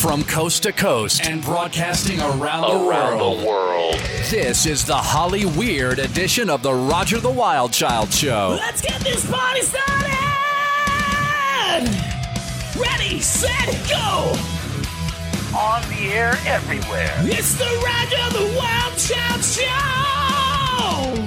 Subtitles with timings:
[0.00, 3.40] From coast to coast and broadcasting around, the, world.
[3.40, 3.94] the world.
[4.30, 8.56] This is the Hollyweird edition of the Roger the Wild Child Show.
[8.60, 9.88] Let's get this party started!
[12.78, 14.36] Ready, set, go!
[15.58, 17.12] On the air everywhere.
[17.22, 20.17] It's the Roger the Wild Child Show!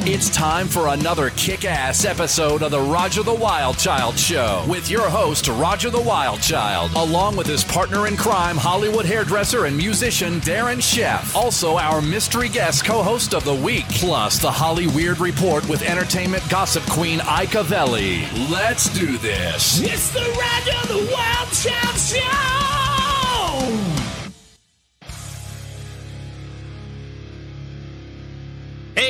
[0.04, 4.90] It's time for another kick ass episode of the Roger the Wild Child Show with
[4.90, 9.78] your host, Roger the Wild Child, along with his partner in crime, Hollywood hairdresser and
[9.78, 11.36] musician Darren Sheff.
[11.36, 16.44] Also, our mystery guest co host of the week, plus the Hollyweird Report with entertainment
[16.50, 18.28] gossip queen Ika Velli.
[18.50, 19.80] Let's do this.
[19.82, 22.61] It's the Roger the Wild Child Show!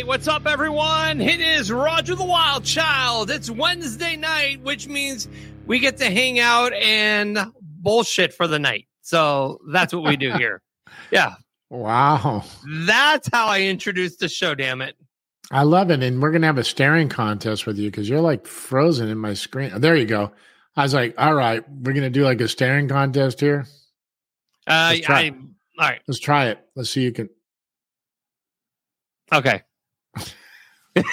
[0.01, 1.21] Hey, what's up, everyone?
[1.21, 3.29] It is Roger the Wild Child.
[3.29, 5.27] It's Wednesday night, which means
[5.67, 8.87] we get to hang out and bullshit for the night.
[9.01, 10.63] So that's what we do here.
[11.11, 11.35] Yeah,
[11.69, 12.45] Wow.
[12.87, 14.95] that's how I introduced the show, damn it.
[15.51, 16.01] I love it.
[16.01, 19.19] And we're going to have a staring contest with you because you're like frozen in
[19.19, 19.71] my screen.
[19.79, 20.31] there you go.
[20.75, 23.67] I was like, all right, we're going to do like a staring contest here.
[24.65, 25.31] Uh, I,
[25.77, 26.01] all right.
[26.07, 26.59] Let's try it.
[26.75, 27.29] Let's see you can.
[29.31, 29.61] Okay.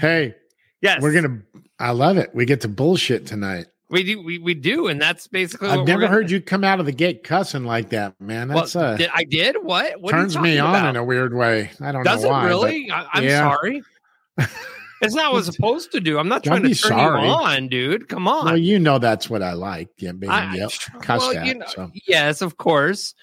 [0.00, 0.34] Hey,
[0.82, 1.00] Yes.
[1.02, 1.38] we're to,
[1.78, 2.30] I love it.
[2.34, 3.66] We get to bullshit tonight.
[3.90, 4.88] we do, we, we do.
[4.88, 7.22] And that's basically I've what never we're gonna- heard you come out of the gate
[7.22, 8.48] cussing like that, man.
[8.48, 9.56] Well, That's uh, did, I did?
[9.62, 10.00] What?
[10.00, 10.88] what are you turns me on about?
[10.90, 11.70] in a weird way.
[11.80, 12.42] I don't Does know it why.
[12.42, 12.90] but really?
[12.90, 13.38] I, I'm yeah.
[13.50, 13.82] sorry.
[15.02, 16.18] It's not what it's supposed to do.
[16.18, 17.22] I'm not trying to be turn sorry.
[17.26, 18.06] you on, dude.
[18.10, 18.44] Come on.
[18.44, 19.88] Well, you know that's what I like.
[19.96, 20.70] Yeah, being I- yep,
[21.00, 21.46] cussed well, at.
[21.46, 21.90] you know, so.
[22.06, 23.14] yes, of course.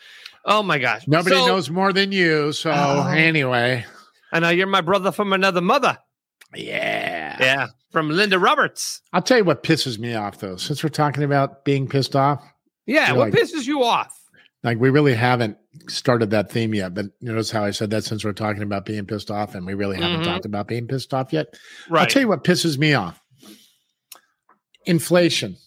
[0.44, 1.08] Oh my gosh.
[1.08, 2.52] Nobody So, knows more than you.
[2.52, 3.08] So Oh.
[3.10, 3.86] anyway,
[4.32, 5.98] I know you're my brother from another mother.
[6.56, 7.38] yeah.
[7.40, 7.68] Yeah.
[7.92, 9.02] From Linda Roberts.
[9.14, 10.56] I'll tell you what pisses me off though.
[10.58, 12.44] Since we're talking about being pissed off,
[12.86, 13.12] Yeah.
[13.14, 14.14] What like- pisses you off?
[14.64, 15.56] like we really haven't
[15.88, 16.94] started that theme yet.
[16.94, 19.74] But notice how I said that since we're talking about being pissed off, and we
[19.76, 20.26] really haven't Mhm.
[20.26, 21.48] talked about being pissed off yet.
[21.92, 23.22] I'll tell you what pisses me off.
[24.86, 25.58] Inflation.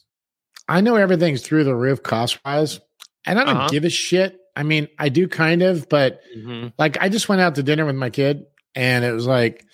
[0.68, 2.80] I know everything's through the roof cost wise,
[3.26, 3.68] and I don't Uh-huh.
[3.68, 4.38] give a shit.
[4.56, 6.72] I mean, I do kind of, but Mhm.
[6.78, 8.44] like I just went out to dinner with my kid
[8.74, 9.64] and it was like,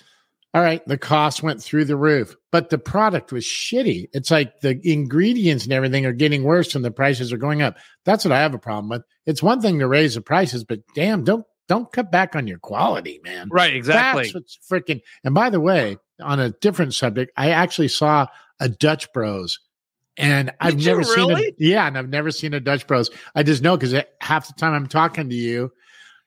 [0.54, 4.08] all right, the cost went through the roof, but the product was shitty.
[4.14, 7.76] It's like the ingredients and everything are getting worse and the prices are going up.
[8.04, 9.02] That's what I have a problem with.
[9.26, 12.58] It's one thing to raise the prices, but damn, don't don't cut back on your
[12.58, 13.48] quality, man.
[13.50, 13.74] Right.
[13.74, 14.24] Exactly.
[14.24, 15.02] That's what's freaking.
[15.24, 18.26] And by the way, on a different subject, I actually saw
[18.60, 19.58] a Dutch Bros.
[20.16, 23.10] And I've Did never seen a yeah, and I've never seen a Dutch Bros.
[23.34, 25.70] I just know because half the time I'm talking to you,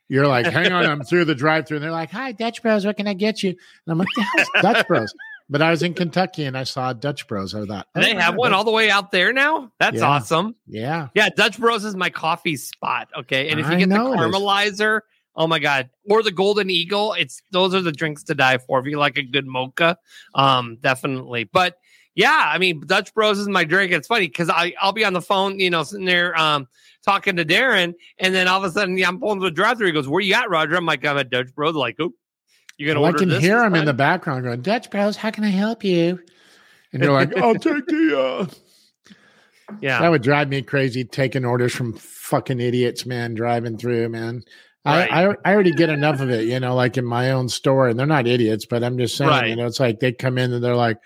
[0.10, 2.98] you're like, "Hang on, I'm through the drive-through," and they're like, "Hi, Dutch Bros, what
[2.98, 5.14] can I get you?" And I'm like, "The hell's Dutch Bros?"
[5.52, 7.56] But I was in Kentucky and I saw Dutch Bros.
[7.56, 9.72] I thought, they oh, have one all the way out there now.
[9.80, 10.06] That's Yeah.
[10.08, 10.56] awesome.
[10.68, 11.30] Yeah, Yeah.
[11.36, 13.08] Dutch Bros is my coffee spot.
[13.18, 13.50] Okay.
[13.50, 14.22] And if you get the know it is.
[14.22, 15.02] caramelizer,
[15.36, 15.90] oh my God.
[16.08, 18.80] Or the Golden Eagle, it's those are the drinks to die for.
[18.80, 19.98] If you like a good mocha,
[20.36, 21.46] um, definitely.
[21.46, 21.80] But
[22.20, 23.94] yeah, I mean, Dutch Bros is my drink.
[23.94, 26.68] It's funny because I I'll be on the phone, you know, sitting there um
[27.06, 29.88] talking to Darren, and then all of a sudden, yeah, I'm pulling to the drive-through.
[29.88, 32.12] He goes, "Where you at, Roger?" I'm like, "I'm at Dutch Bros." Like, oh,
[32.78, 35.32] you're gonna well, I order can hear him in the background going, "Dutch Bros, how
[35.32, 36.20] can I help you?"
[36.92, 38.48] And you're like, "I'll take the." Uh...
[39.82, 44.42] Yeah, That would drive me crazy taking orders from fucking idiots, man, driving through, man.
[44.84, 45.08] Right.
[45.12, 47.88] I, I I already get enough of it, you know, like in my own store,
[47.88, 49.50] and they're not idiots, but I'm just saying, Right.
[49.50, 50.98] you know, it's like they come in and they're like,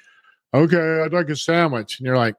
[0.53, 2.35] "Okay, I'd like a sandwich," and you're like,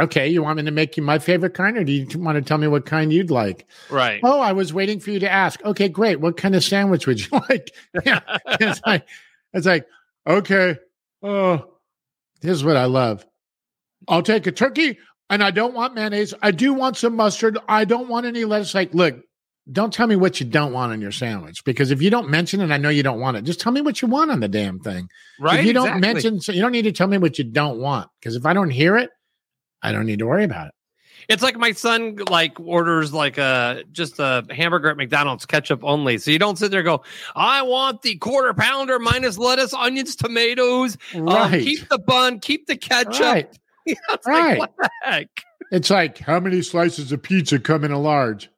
[0.00, 2.42] "Okay, you want me to make you my favorite kind, or do you want to
[2.42, 4.20] tell me what kind you'd like?" right.
[4.22, 5.64] Oh, I was waiting for you to ask.
[5.64, 6.20] Okay, great.
[6.20, 7.74] What kind of sandwich would you like?
[8.04, 8.20] Yeah,
[8.60, 9.06] it's like
[9.52, 9.86] it's like
[10.26, 10.76] okay.
[11.22, 11.64] Oh,
[12.40, 13.26] here's what I love.
[14.08, 14.98] I'll take a turkey,
[15.28, 16.34] and I don't want mayonnaise.
[16.42, 17.58] I do want some mustard.
[17.68, 18.74] I don't want any lettuce.
[18.74, 19.22] Like, look,
[19.70, 22.60] don't tell me what you don't want on your sandwich because if you don't mention
[22.60, 23.44] it, I know you don't want it.
[23.44, 25.08] Just tell me what you want on the damn thing.
[25.38, 25.60] right.
[25.60, 28.08] if you don't mention, so you don't need to tell me what you don't want
[28.20, 29.10] because if I don't hear it,
[29.82, 30.74] I don't need to worry about it.
[31.28, 36.18] It's like my son like orders like a just a hamburger at McDonald's ketchup only.
[36.18, 37.02] So you don't sit there and go,
[37.36, 40.96] I want the quarter pounder minus lettuce, onions, tomatoes.
[41.14, 41.62] Um, Right.
[41.62, 43.20] keep the bun, keep the ketchup.
[43.20, 43.58] right.
[43.86, 44.58] You know, it's Right.
[44.58, 45.28] like, what the heck?
[45.70, 48.50] It's like how many slices of pizza come in a large?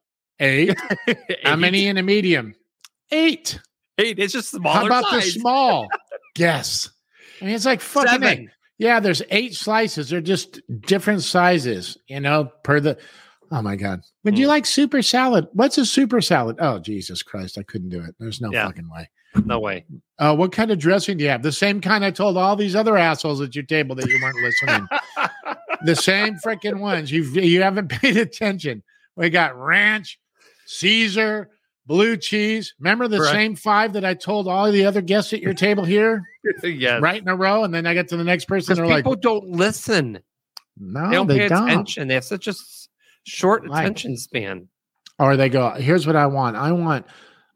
[0.42, 0.76] Eight.
[1.44, 2.54] How many in a medium?
[3.10, 3.58] Eight.
[3.98, 4.18] Eight.
[4.18, 4.80] It's just smaller.
[4.80, 5.24] How about size.
[5.34, 5.88] the small?
[6.34, 6.90] Guess.
[7.40, 8.28] I mean, it's like fucking Seven.
[8.28, 8.48] eight.
[8.78, 10.08] Yeah, there's eight slices.
[10.10, 12.98] They're just different sizes, you know, per the.
[13.52, 14.00] Oh my God.
[14.24, 14.50] Would you Mm.
[14.50, 15.46] like super salad?
[15.52, 16.56] What's a super salad?
[16.58, 17.58] Oh, Jesus Christ.
[17.58, 18.14] I couldn't do it.
[18.18, 18.66] There's no Yeah.
[18.66, 19.08] fucking way.
[19.44, 19.84] No way.
[20.18, 21.42] Uh, what kind of dressing do you have?
[21.42, 24.36] The same kind I told all these other assholes at your table that you weren't
[24.42, 24.88] listening.
[25.84, 27.12] the same freaking ones.
[27.12, 28.82] You you haven't paid attention.
[29.16, 30.18] We got ranch,
[30.78, 31.50] Caesar,
[31.86, 32.74] blue cheese.
[32.80, 33.32] Remember the Correct.
[33.32, 36.22] same five that I told all the other guests at your table here,
[36.62, 37.00] yes.
[37.02, 38.76] right in a row, and then I get to the next person.
[38.76, 40.20] They're like, people don't listen.
[40.78, 41.68] no, they don't they pay don't.
[41.68, 42.08] attention.
[42.08, 42.54] They have such a
[43.24, 43.80] short Right.
[43.82, 44.68] attention span.
[45.18, 46.56] Or they go, here's what I want.
[46.56, 47.06] I want,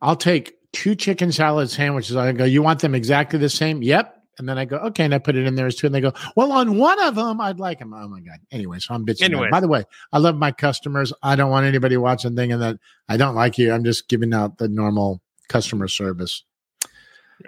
[0.00, 2.14] I'll take two chicken salad sandwiches.
[2.14, 3.82] I go, you want them exactly the same?
[3.82, 4.15] Yep.
[4.38, 5.04] And then I go, okay.
[5.04, 5.86] And I put it in there as two.
[5.86, 7.94] And they go, well, on one of them, I'd like them.
[7.94, 8.38] Oh my God.
[8.50, 9.22] Anyway, so I'm bitching.
[9.22, 11.12] Anyway, By the way, I love my customers.
[11.22, 12.78] I don't want anybody watching thinking that
[13.08, 13.72] I don't like you.
[13.72, 16.44] I'm just giving out the normal customer service.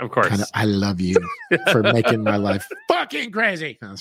[0.00, 0.29] Of course.
[0.29, 1.17] Kinda, I love you
[1.73, 3.79] for making my life fucking crazy.
[3.81, 3.94] No.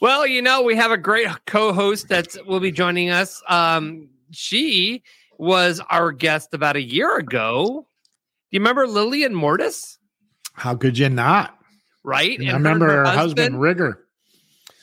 [0.00, 3.42] Well, you know, we have a great co-host that will be joining us.
[3.48, 5.04] Um, she
[5.38, 7.86] was our guest about a year ago.
[8.50, 9.98] Do you remember Lillian Mortis?
[10.54, 11.56] How could you not?
[12.04, 12.38] Right?
[12.40, 13.98] I remember her husband, Rigger.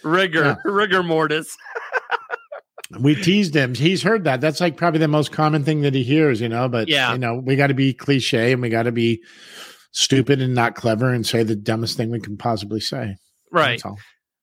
[0.04, 0.56] Rigor, Yeah.
[0.72, 1.56] Rigor Mortis.
[3.00, 3.76] We teased him.
[3.76, 4.42] He's heard that.
[4.42, 6.68] That's like probably the most common thing that he hears, you know.
[6.68, 7.12] But Yeah.
[7.12, 9.22] you know, we got to be cliche and we got to be
[9.92, 13.18] stupid and not clever and say the dumbest thing we can possibly say.
[13.52, 13.80] Right.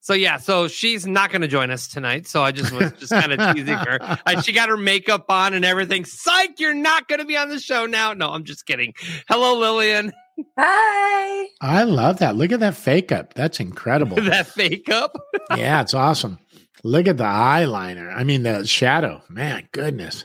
[0.00, 2.28] So yeah, so she's not going to join us tonight.
[2.28, 3.98] So I just was just kind of teasing her.
[4.24, 6.04] I, she got her makeup on and everything.
[6.04, 8.12] Psych, you're not going to be on the show now.
[8.12, 8.94] No, I'm just kidding.
[9.28, 10.12] Hello, Lillian.
[10.58, 11.48] Hi.
[11.60, 12.36] I love that.
[12.36, 13.34] Look at that fake up.
[13.34, 14.16] That's incredible.
[14.22, 15.16] that fake up.
[15.56, 16.38] yeah, it's awesome.
[16.82, 18.14] Look at the eyeliner.
[18.14, 19.22] I mean, the shadow.
[19.28, 20.24] Man, goodness,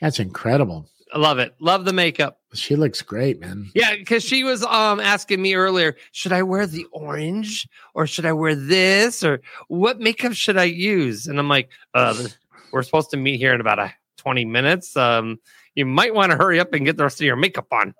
[0.00, 0.88] that's incredible.
[1.12, 1.54] I love it.
[1.60, 2.40] Love the makeup.
[2.54, 3.70] She looks great, man.
[3.74, 8.26] Yeah, because she was um asking me earlier, should I wear the orange or should
[8.26, 11.26] I wear this or what makeup should I use?
[11.26, 12.26] And I'm like, uh,
[12.72, 14.96] we're supposed to meet here in about a 20 minutes.
[14.96, 15.38] Um,
[15.74, 17.94] you might want to hurry up and get the rest of your makeup on.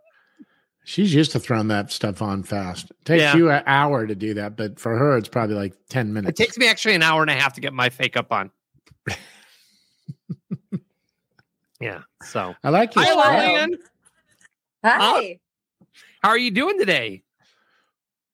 [0.87, 2.91] She's used to throwing that stuff on fast.
[2.91, 3.37] It takes Yeah.
[3.37, 6.39] you an hour to do that, but for her, it's probably like ten minutes.
[6.39, 8.51] It takes me actually an hour and a half to get my fake up on.
[11.81, 12.03] yeah.
[12.23, 13.03] So, I like you.
[13.03, 13.79] hi, Lillian.
[14.85, 15.39] Hi.
[16.23, 17.23] How are you doing today?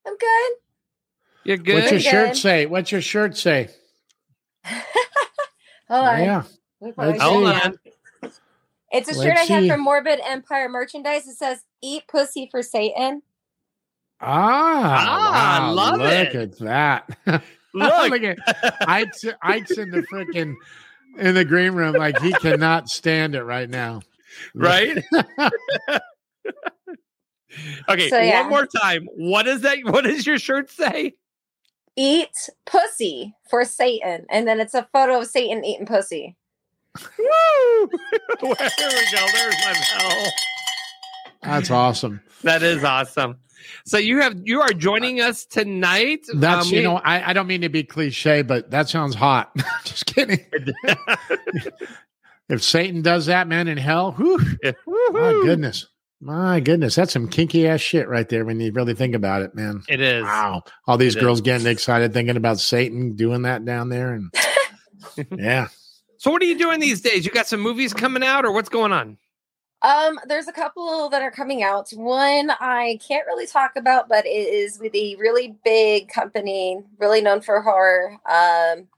[0.07, 0.53] I'm good.
[1.45, 1.75] You're good.
[1.75, 2.05] What's your good.
[2.05, 2.11] Good.
[2.11, 2.67] shirt say?
[2.67, 3.69] What's your shirt say?
[4.65, 4.81] Hold
[6.07, 6.19] on.
[6.21, 6.43] Yeah.
[6.81, 7.79] Let me put my Let's shirt Hold on.
[8.93, 8.99] On.
[8.99, 9.69] It's a shirt Let's I have see.
[9.71, 11.27] from Morbid Empire merchandise.
[11.29, 13.23] It says "Eat pussy for Satan."
[14.21, 16.35] Ah, Ah, wow, love look it.
[16.37, 17.09] at that.
[17.73, 18.11] Look.
[18.11, 18.39] look at
[18.89, 20.57] Ike's, Ike's in the freaking
[21.19, 24.03] in the green room like he cannot stand it right now.
[24.57, 24.99] right?
[27.89, 28.41] okay, So, yeah.
[28.43, 29.07] one more time.
[29.15, 29.79] What is that?
[29.85, 31.15] What does your shirt say?
[31.97, 36.37] Eat pussy for Satan, and then it's a photo of Satan eating pussy.
[37.19, 37.89] Woo!
[38.43, 39.27] there we go.
[39.33, 40.33] There's my bell.
[41.43, 42.21] That's awesome.
[42.43, 43.37] That is awesome.
[43.85, 46.27] So you have you are joining us tonight.
[46.35, 49.55] That's Um, you know, I, I don't mean to be cliche, but that sounds hot.
[49.85, 50.45] Just kidding.
[52.51, 54.41] If Satan does that, man, in hell, whew,
[55.13, 55.87] my goodness.
[56.21, 56.97] My goodness.
[56.97, 59.85] That's some kinky ass shit right there when you really think about it, man.
[59.89, 60.25] It is.
[60.25, 60.65] Wow.
[60.89, 64.15] All these It girls getting excited thinking about Satan doing that down there.
[64.15, 64.35] And
[65.39, 65.69] yeah.
[66.21, 67.25] So what are you doing these days?
[67.25, 69.17] You got some movies coming out, or what's going on?
[69.81, 71.89] Um, there's a couple that are coming out.
[71.93, 77.23] One I can't really talk about, but it is with a really big company, really
[77.23, 78.19] known for horror.
[78.31, 78.89] Um,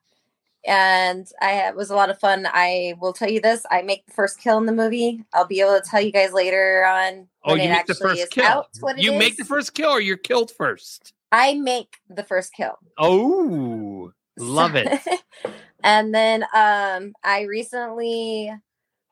[0.66, 2.48] and I it was a lot of fun.
[2.52, 5.24] I will tell you this: I make the first kill in the movie.
[5.32, 7.28] I'll be able to tell you guys later on.
[7.44, 8.44] Oh, when you make the first kill.
[8.44, 9.36] out what it you make is.
[9.36, 11.12] the first kill, or you're killed first.
[11.30, 12.80] I make the first kill.
[12.98, 14.88] Oh, love it.
[15.82, 18.52] and then um I recently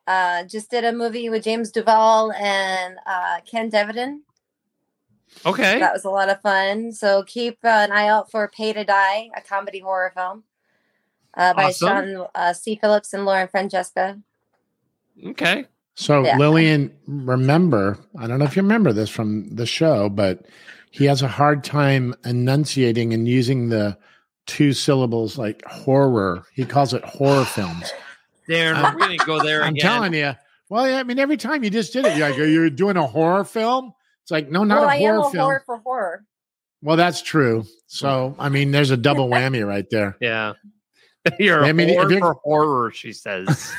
[0.07, 4.19] uh just did a movie with James Duval and uh Ken Devidan.
[5.45, 5.79] Okay.
[5.79, 6.91] That was a lot of fun.
[6.91, 10.43] So keep uh, an eye out for Pay to Die, a comedy horror film
[11.35, 11.87] uh, by Awesome.
[11.87, 12.75] Sean uh, C.
[12.75, 14.19] Phillips and Lauren Francesca.
[15.25, 15.65] Okay.
[15.95, 16.37] So Yeah.
[16.37, 20.45] Lillian, remember, I don't know if you remember this from the show, but
[20.91, 23.97] he has a hard time enunciating and using the
[24.47, 26.43] two syllables like horror.
[26.53, 27.91] He calls it horror films.
[28.49, 29.81] Darren, I'm- we're gonna go there I'm again.
[29.81, 30.33] telling you.
[30.69, 33.05] Well, yeah, I mean, every time you just did it, you're like, you're doing a
[33.05, 33.91] horror film.
[34.23, 35.43] It's like, no, not well, a I am horror a film.
[35.43, 36.25] horror for horror.
[36.81, 37.65] Well, that's true.
[37.87, 40.15] So, I mean, there's a double whammy right there.
[40.21, 40.53] Yeah.
[41.39, 43.71] You're I a mean, if whore for horror, she says.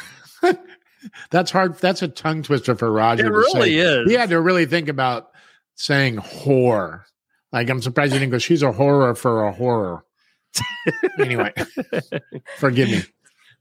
[1.31, 1.79] That's hard.
[1.79, 3.25] That's a tongue twister for Roger.
[3.27, 3.79] it to really say.
[3.79, 4.09] is.
[4.11, 5.31] He had to really think about
[5.75, 7.03] saying whore.
[7.53, 10.05] Like, I'm surprised he didn't go, she's a horror for a horror.
[11.19, 11.53] Anyway,
[12.59, 13.03] forgive me.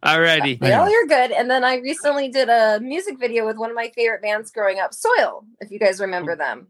[0.03, 0.57] Alrighty.
[0.61, 1.31] I No, you're good.
[1.31, 4.79] And then I recently did a music video with one of my favorite bands growing
[4.79, 6.67] up, Soil, if you guys remember them.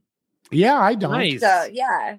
[0.51, 1.11] Yeah, I don't.
[1.11, 1.39] Nice.
[1.39, 2.17] So yeah.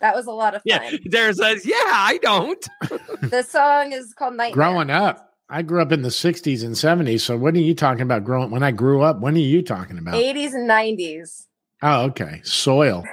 [0.00, 0.62] That was a lot of fun.
[0.66, 1.00] Yeah, fun.
[1.10, 2.68] Dare says, "Yeah, I don't."
[3.22, 4.54] the song is called Nightmare.
[4.54, 7.20] Growing up, I grew up in the 60s and 70s.
[7.20, 9.20] So what are you talking about growing up when I grew up?
[9.20, 10.14] When are you talking about?
[10.14, 11.46] 80s and 90s.
[11.82, 12.40] Oh, okay.
[12.44, 13.04] Soil.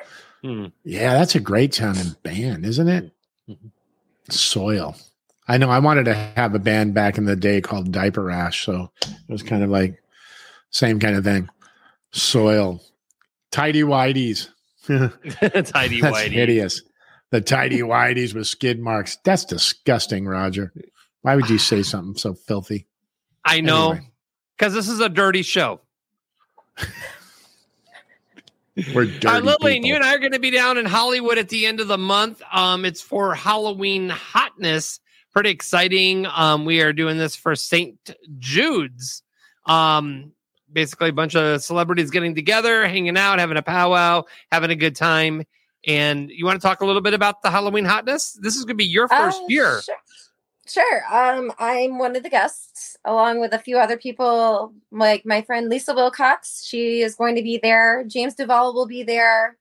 [0.43, 0.67] Hmm.
[0.83, 3.14] Yeah, that's a great sounding band, isn't it?
[4.29, 4.95] Soil.
[5.47, 8.65] I know I wanted to have a band back in the day called Diaper Rash.
[8.65, 10.01] So it was kind of like
[10.71, 11.49] same kind of thing.
[12.11, 12.81] Soil.
[13.51, 14.47] Tidy Whiteys.
[14.87, 16.29] That's Tidy whitey.
[16.31, 16.81] hideous.
[17.31, 19.17] The tidy whiteys with skid marks.
[19.23, 20.71] That's disgusting, Roger.
[21.23, 22.85] Why would you say something so filthy?
[23.43, 24.11] I know Anyway.
[24.57, 25.81] because this is a dirty show.
[28.93, 29.27] We're dirty.
[29.27, 29.87] Uh, Lillian, people.
[29.87, 31.97] you and I are going to be down in Hollywood at the end of the
[31.97, 32.41] month.
[32.51, 34.99] Um, it's for Halloween hotness.
[35.31, 36.25] Pretty exciting.
[36.27, 37.97] Um, we are doing this for St.
[38.39, 39.23] Jude's.
[39.65, 40.31] Um,
[40.71, 44.95] basically, a bunch of celebrities getting together, hanging out, having a powwow, having a good
[44.95, 45.43] time.
[45.87, 48.37] And you want to talk a little bit about the Halloween hotness?
[48.41, 49.81] This is going to be your first Uh, year.
[49.81, 49.95] Sure.
[50.67, 51.03] Sure.
[51.13, 55.69] Um, I'm one of the guests, along with a few other people, like my friend
[55.69, 56.65] Lisa Wilcox.
[56.65, 58.03] She is going to be there.
[58.07, 59.57] James Duval will be there.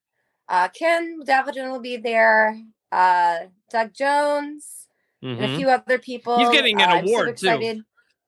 [0.48, 2.58] Uh, Ken Davidson will be there.
[2.90, 4.86] Uh, Doug Jones
[5.22, 5.56] and a Mhm.
[5.56, 6.38] few other people.
[6.38, 7.82] He's getting an Uh, I'm so award, too.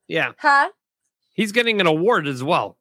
[0.08, 0.70] Yeah, Huh?
[1.34, 2.76] he's getting an award as well.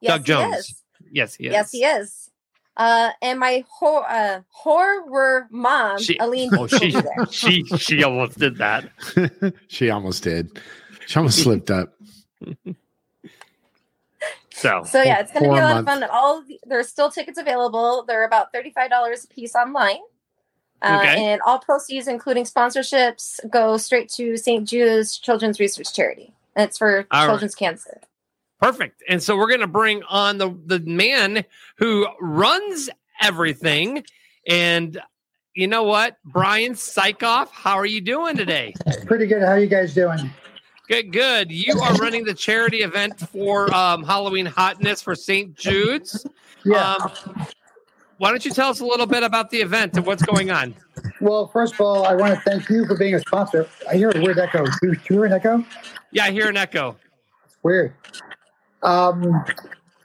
[0.00, 0.56] Yes, Doug he Jones.
[0.56, 0.84] is.
[1.10, 1.52] Yes, he is.
[1.52, 2.30] Yes, he is.
[2.76, 6.94] Uh, and my hor- uh, horror mom, She- Aline, Oh, she-
[7.30, 8.88] She she almost did that.
[9.68, 10.60] she almost did.
[11.08, 11.94] She almost slipped up.
[14.52, 16.06] So So yeah, it's going to be a Four lot of months.
[16.06, 16.10] fun.
[16.12, 18.04] All the, there's still tickets available.
[18.06, 20.00] They're about thirty five dollars a piece online.
[20.82, 21.24] Uh, Okay.
[21.24, 24.68] And all proceeds, including sponsorships, go straight to St.
[24.68, 26.32] Jude's Children's Research Charity.
[26.54, 27.26] And it's for All right.
[27.30, 28.00] children's cancer.
[28.60, 29.02] Perfect.
[29.08, 31.44] And so we're going to bring on the the man
[31.78, 32.90] who runs
[33.22, 34.04] everything.
[34.46, 35.00] And
[35.54, 38.74] you know what, Brian Sykoff, how are you doing today?
[39.06, 39.40] Pretty good.
[39.40, 40.30] How are you guys doing?
[40.88, 41.52] Good, good.
[41.52, 45.54] You are running the charity event for um, Halloween Hotness for St.
[45.54, 46.26] Jude's.
[46.64, 46.94] Yeah.
[46.94, 47.12] Um,
[48.16, 50.74] why don't you tell us a little bit about the event and what's going on?
[51.20, 53.68] well, first of all, I want to thank you for being a sponsor.
[53.88, 54.64] I hear a weird echo.
[54.64, 55.64] Do you hear an echo?
[56.10, 56.96] Yeah, I hear an echo.
[57.44, 57.94] It's weird.
[58.82, 59.44] Um,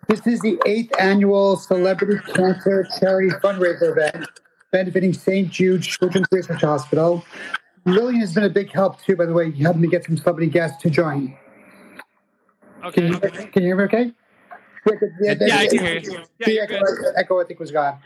[0.07, 4.27] this is the eighth annual Celebrity Cancer Charity Fundraiser event
[4.71, 5.49] benefiting St.
[5.49, 7.23] Jude Children's Research Hospital.
[7.85, 10.49] Lillian has been a big help too, by the way, helping me get some celebrity
[10.49, 11.35] guests to join.
[12.91, 13.29] Can you, Okay.
[13.47, 14.11] can you hear me okay?
[15.21, 16.11] Yeah, I can hear you.
[16.39, 16.79] Yeah, the echo,
[17.15, 17.97] echo, I think, was gone.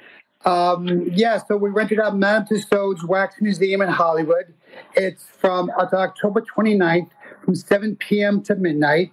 [0.45, 4.53] Um, yeah, so we rented out Madame Tussauds Wax Museum in Hollywood.
[4.95, 7.09] It's from it's October 29th
[7.43, 8.43] from 7 p.m.
[8.43, 9.11] to midnight.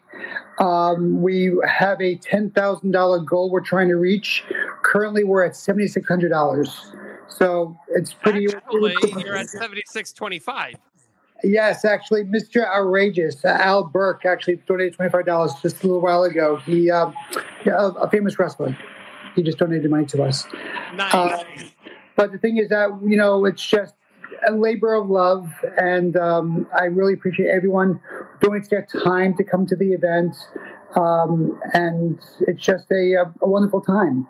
[0.58, 4.44] Um, we have a $10,000 goal we're trying to reach.
[4.82, 7.03] Currently, we're at $7,600.
[7.28, 8.46] So it's pretty.
[8.54, 10.74] Actually, you're at 7625.
[11.42, 12.66] Yes, actually, Mr.
[12.66, 16.56] Outrageous, uh, Al Burke, actually donated twenty-five dollars just a little while ago.
[16.56, 17.14] He, um,
[17.66, 18.76] yeah, a, a famous wrestler,
[19.34, 20.46] he just donated money to us.
[20.94, 21.12] Nice.
[21.12, 21.44] Uh,
[22.16, 23.94] but the thing is that you know it's just
[24.48, 28.00] a labor of love, and um, I really appreciate everyone
[28.40, 30.34] who donates their time to come to the event,
[30.96, 34.26] um, and it's just a, a, a wonderful time.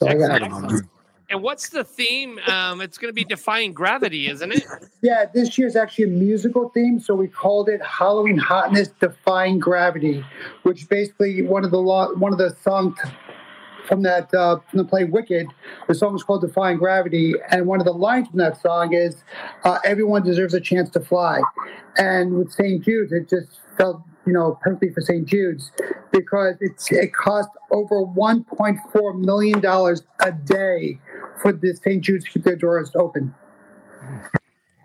[0.00, 0.38] So, yeah.
[0.42, 0.88] Excellent.
[1.28, 2.38] And what's the theme?
[2.46, 4.64] Um, it's going to be defying gravity, isn't it?
[5.02, 10.24] Yeah, this year's actually a musical theme, so we called it Halloween Hotness Defying Gravity,
[10.62, 12.98] which basically one of the one of the songs
[13.86, 15.48] from that uh, from the play Wicked.
[15.88, 19.22] The song is called Defying Gravity, and one of the lines from that song is
[19.64, 21.40] uh, "Everyone deserves a chance to fly."
[21.96, 22.84] And with St.
[22.84, 25.26] Jude's, it just felt you know perfectly for St.
[25.26, 25.70] Jude's
[26.12, 30.98] because it's it cost over 1.4 million dollars a day
[31.40, 32.02] for the St.
[32.02, 33.34] Jude's to keep their doors open.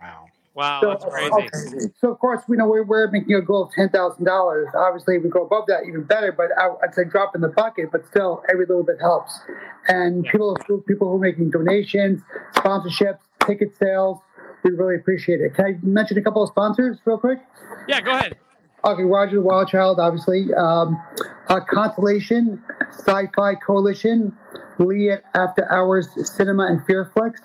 [0.02, 0.26] Wow.
[0.54, 1.32] Wow, So, that's crazy.
[1.32, 1.94] okay.
[2.00, 4.68] So of course, we know we're, we're making a goal of ten thousand dollars.
[4.76, 6.32] Obviously, we go above that, even better.
[6.32, 7.92] But I, I'd say drop in the bucket.
[7.92, 9.40] But still, every little bit helps.
[9.88, 10.58] And people,
[10.88, 12.22] people who are making donations,
[12.56, 14.20] sponsorships, ticket sales,
[14.64, 15.56] we really appreciate it.
[15.56, 17.40] Can I mention a couple of sponsors real quick?
[17.88, 18.38] Yeah, go ahead.
[18.84, 20.52] Okay, Roger Wild Child, obviously.
[20.56, 21.00] Um,
[21.48, 24.36] uh, Constellation, Sci-Fi Coalition,
[24.80, 27.36] Lee at After Hours Cinema and Fearflix,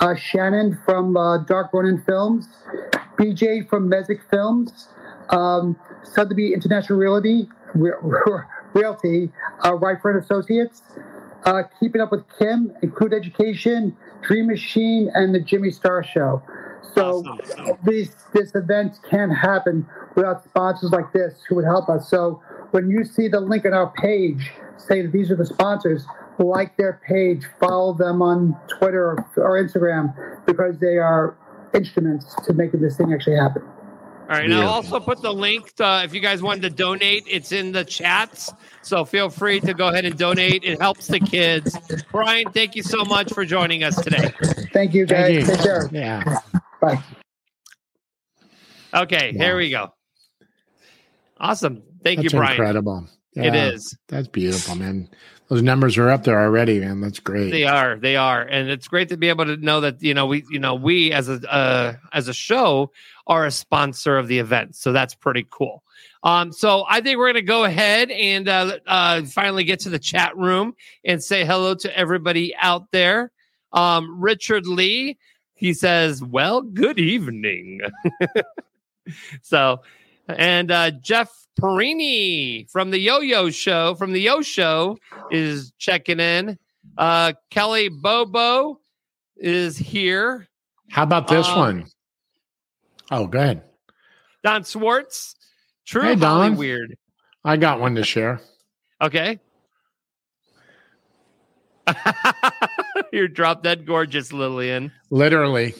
[0.00, 2.48] uh, Shannon from uh, Dark Ronin Films,
[3.16, 4.88] BJ from Mesic Films,
[5.30, 8.42] um, Sotheby International Realty, Re- Re-
[8.74, 9.32] Realty,
[9.64, 9.74] uh,
[10.18, 10.82] Associates,
[11.46, 16.42] uh, Keeping Up with Kim, Include Education, Dream Machine, and the Jimmy Star Show.
[16.94, 17.78] So Awesome.
[17.84, 22.08] these this event can't happen without sponsors like this who would help us.
[22.10, 26.04] So when you see the link on our page say that these are the sponsors,
[26.38, 30.14] like their page, follow them on Twitter or, or Instagram
[30.46, 31.36] because they are
[31.74, 33.62] instruments to making this thing actually happen.
[34.28, 34.44] All right.
[34.44, 37.70] And I'll also put the link to, if you guys wanted to donate, it's in
[37.70, 38.52] the chats.
[38.82, 40.64] So feel free to go ahead and donate.
[40.64, 41.76] It helps the kids.
[42.10, 44.32] Brian, thank you so much for joining us today.
[44.72, 45.46] Thank you, guys.
[45.46, 45.54] Thank you.
[45.54, 45.88] Take care.
[45.92, 46.40] Yeah.
[46.86, 47.02] Bye.
[48.94, 49.92] Okay, there we go.
[51.38, 51.82] Awesome.
[52.02, 52.52] Thank That's you, Brian.
[52.52, 53.06] incredible.
[53.34, 53.96] It Yeah, is.
[54.08, 55.08] That's beautiful, man.
[55.48, 57.00] Those numbers are up there already, man.
[57.00, 57.50] That's great.
[57.50, 57.96] They are.
[57.96, 60.58] They are, and it's great to be able to know that you know we you
[60.58, 62.90] know we as a uh, as a show
[63.26, 65.82] are a sponsor of the event, so that's pretty cool.
[66.22, 69.90] Um, so I think we're going to go ahead and uh, uh, finally get to
[69.90, 70.74] the chat room
[71.04, 73.30] and say hello to everybody out there.
[73.72, 75.18] Um, Richard Lee,
[75.56, 77.80] he says, "Well, good evening."
[79.42, 79.80] so,
[80.28, 84.98] and uh, Jeff Perini from the Yo Yo Show from the Yo Show
[85.30, 86.58] is checking in.
[86.98, 88.78] Uh, Kelly Bobo
[89.36, 90.46] is here.
[90.90, 91.86] How about this Um, one?
[93.10, 93.62] Oh, go ahead.
[94.44, 95.34] Don Swartz,
[95.84, 96.56] True Hey, Don.
[96.56, 96.96] Weird.
[97.44, 98.40] I got one to share.
[99.00, 99.38] Okay.
[103.12, 104.92] You're drop dead gorgeous, Lillian.
[105.10, 105.74] Literally.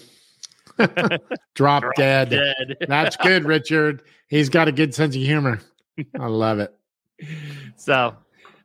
[1.54, 2.30] Drop, dead.
[2.30, 2.76] Dead.
[2.86, 4.02] That's good, Richard.
[4.28, 5.60] He's got a good sense of humor.
[6.18, 6.74] I love it.
[7.76, 8.14] So,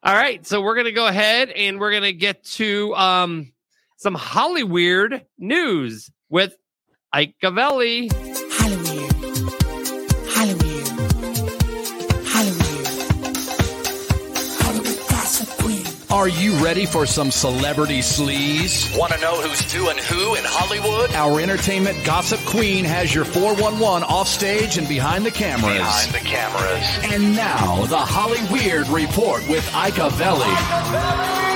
[0.04, 0.46] all right.
[0.46, 3.54] So we're gonna go ahead and we're gonna get to um
[3.98, 6.56] some Hollyweird news with
[7.14, 8.12] Ike Gavelli.
[8.12, 8.52] Hollywood.
[8.52, 8.81] Hollywood.
[16.12, 18.98] Are you ready for some celebrity sleaze?
[19.00, 21.10] Want to know who's doing who in Hollywood?
[21.16, 25.78] Our entertainment gossip queen has your 411 off stage and behind the cameras.
[25.78, 27.14] Behind the cameras.
[27.14, 31.52] And now, the Holly Weird Report with Ika Velli.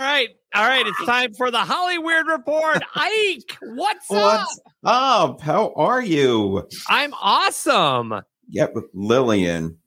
[0.00, 0.86] All right, all right.
[0.86, 2.82] It's time for the Hollyweird report.
[2.94, 4.46] Ike, what's, up?
[4.46, 5.40] What's up?
[5.42, 6.66] How are you?
[6.88, 8.22] I'm awesome.
[8.48, 9.78] Yep, Lillian,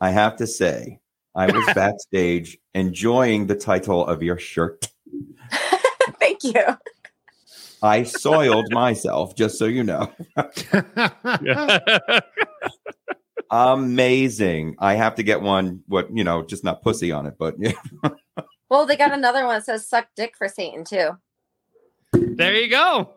[0.00, 1.00] I have to say,
[1.34, 4.88] I was backstage enjoying the title of your shirt.
[6.18, 6.64] Thank you.
[7.82, 10.12] I soiled myself, just so you know.
[13.50, 14.76] Amazing.
[14.78, 17.72] I have to get one, what, you know, just not pussy on it, but yeah.
[18.68, 21.10] Well, they got another one that says "suck dick for Satan" too.
[22.12, 23.16] there you go.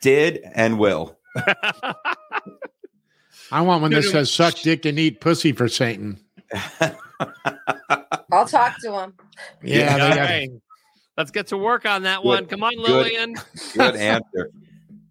[0.00, 1.18] did and will.
[3.52, 6.18] I want one that says suck dick and eat pussy for Satan.
[8.32, 9.14] I'll talk to him.
[9.62, 10.50] Yeah, all they got- right.
[11.16, 12.28] Let's get to work on that Good.
[12.28, 12.46] one.
[12.46, 13.34] Come on, Lillian.
[13.74, 14.50] Good answer.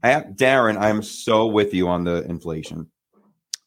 [0.04, 2.90] I have, Darren, I'm so with you on the inflation.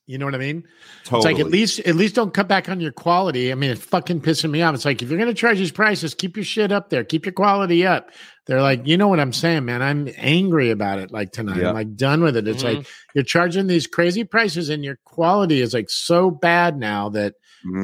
[0.06, 0.64] You know what I mean?
[1.04, 1.18] Totally.
[1.18, 3.50] It's like at least at least don't cut back on your quality.
[3.50, 4.74] I mean, it's fucking pissing me off.
[4.74, 7.32] It's like if you're gonna charge these prices, keep your shit up there, keep your
[7.32, 8.10] quality up.
[8.46, 9.82] They're like, you know what I'm saying, man?
[9.82, 11.10] I'm angry about it.
[11.10, 11.70] Like tonight, Yeah.
[11.70, 12.46] I'm like done with it.
[12.46, 12.76] It's Mhm.
[12.78, 17.34] like you're charging these crazy prices, and your quality is like so bad now that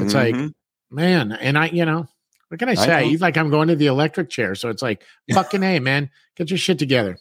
[0.01, 0.53] It's like, Mhm.
[0.93, 1.33] man.
[1.33, 2.07] And I, you know,
[2.49, 2.93] what can I I say?
[2.95, 3.09] I, know.
[3.09, 4.55] eat like I'm going to the electric chair.
[4.55, 7.19] So it's like fucking a man, get your shit together.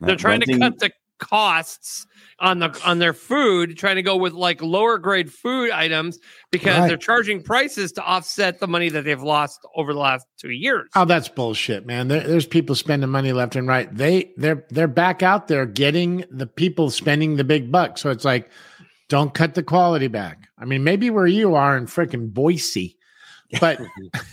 [0.00, 2.06] They're trying to cut the costs
[2.40, 6.18] on the on their food, trying to go with like lower grade food items
[6.50, 6.88] because Right.
[6.88, 10.88] they're charging prices to offset the money that they've lost over the last two years.
[10.96, 12.08] Oh, that's bullshit, man.
[12.08, 13.94] There, there's people spending money left and right.
[13.94, 18.00] They they're they're back out there getting the people spending the big bucks.
[18.00, 18.50] So it's like,
[19.08, 20.48] don't cut the quality back.
[20.58, 22.96] I mean, maybe where you are in freaking Boise,
[23.60, 23.80] but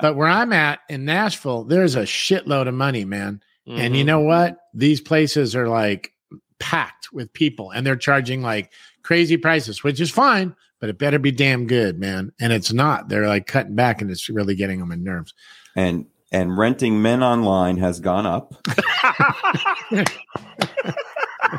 [0.00, 3.40] but where I'm at in Nashville, there's a shitload of money, man.
[3.66, 4.06] And you Mhm.
[4.06, 4.56] know what?
[4.74, 6.12] These places are like
[6.58, 8.72] packed with people and they're charging like
[9.02, 12.32] crazy prices, which is fine, but it better be damn good, man.
[12.40, 13.08] And it's not.
[13.08, 15.34] They're like cutting back and it's really getting them in nerves.
[15.76, 18.54] and and renting men online has gone up.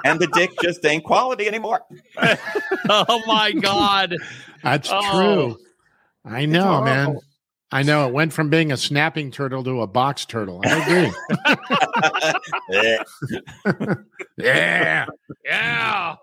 [0.04, 1.82] and the dick just ain't quality anymore.
[2.90, 4.16] oh my god!
[4.64, 5.12] That's Oh.
[5.12, 5.58] true.
[6.26, 7.18] I know, man.
[7.74, 8.08] I know.
[8.08, 10.62] It went from being a snapping turtle to a box turtle.
[10.64, 11.12] I
[12.70, 13.94] agree.
[14.38, 15.06] yeah.
[15.46, 16.16] Yeah,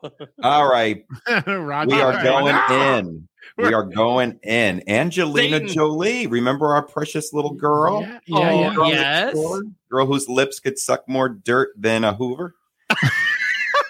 [0.42, 1.04] All right,
[1.46, 1.94] Roger.
[1.94, 2.96] we are going Ah!
[2.98, 3.28] in.
[3.58, 4.88] We are going in.
[4.88, 5.68] Angelina Satan.
[5.74, 8.02] Jolie, remember our precious little girl?
[8.02, 8.74] Yeah, yeah, Oh, yeah.
[8.74, 9.36] Girl yes.
[9.90, 12.54] Girl whose lips could suck more dirt than a Hoover.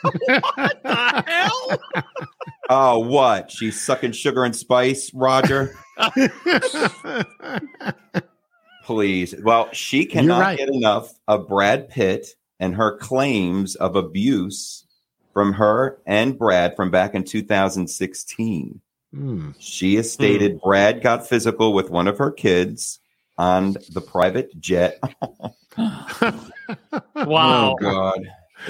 [0.03, 2.05] The hell?
[2.73, 3.51] Oh, what?
[3.51, 5.77] She's sucking sugar and spice, Roger.
[8.85, 9.35] Please.
[9.43, 10.57] Well, she cannot right.
[10.57, 12.29] get enough of Brad Pitt
[12.61, 14.87] and her claims of abuse
[15.33, 18.81] from her and Brad from back in 2016.
[19.13, 19.51] Hmm.
[19.59, 23.01] She has stated Brad got physical with one of her kids
[23.37, 25.01] on the private jet.
[27.15, 27.73] Wow.
[27.73, 28.29] Oh God!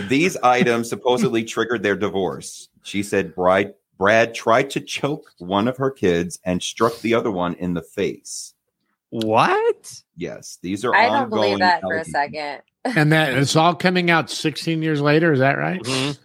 [0.08, 2.68] These items supposedly triggered their divorce.
[2.82, 7.30] She said Brad Brad tried to choke one of her kids and struck the other
[7.30, 8.54] one in the face.
[9.10, 10.02] What?
[10.16, 10.94] Yes, these are.
[10.94, 12.62] I don't believe that for a second.
[12.84, 15.32] and that it's all coming out 16 years later.
[15.32, 15.82] Is that right?
[15.82, 16.18] Mhm.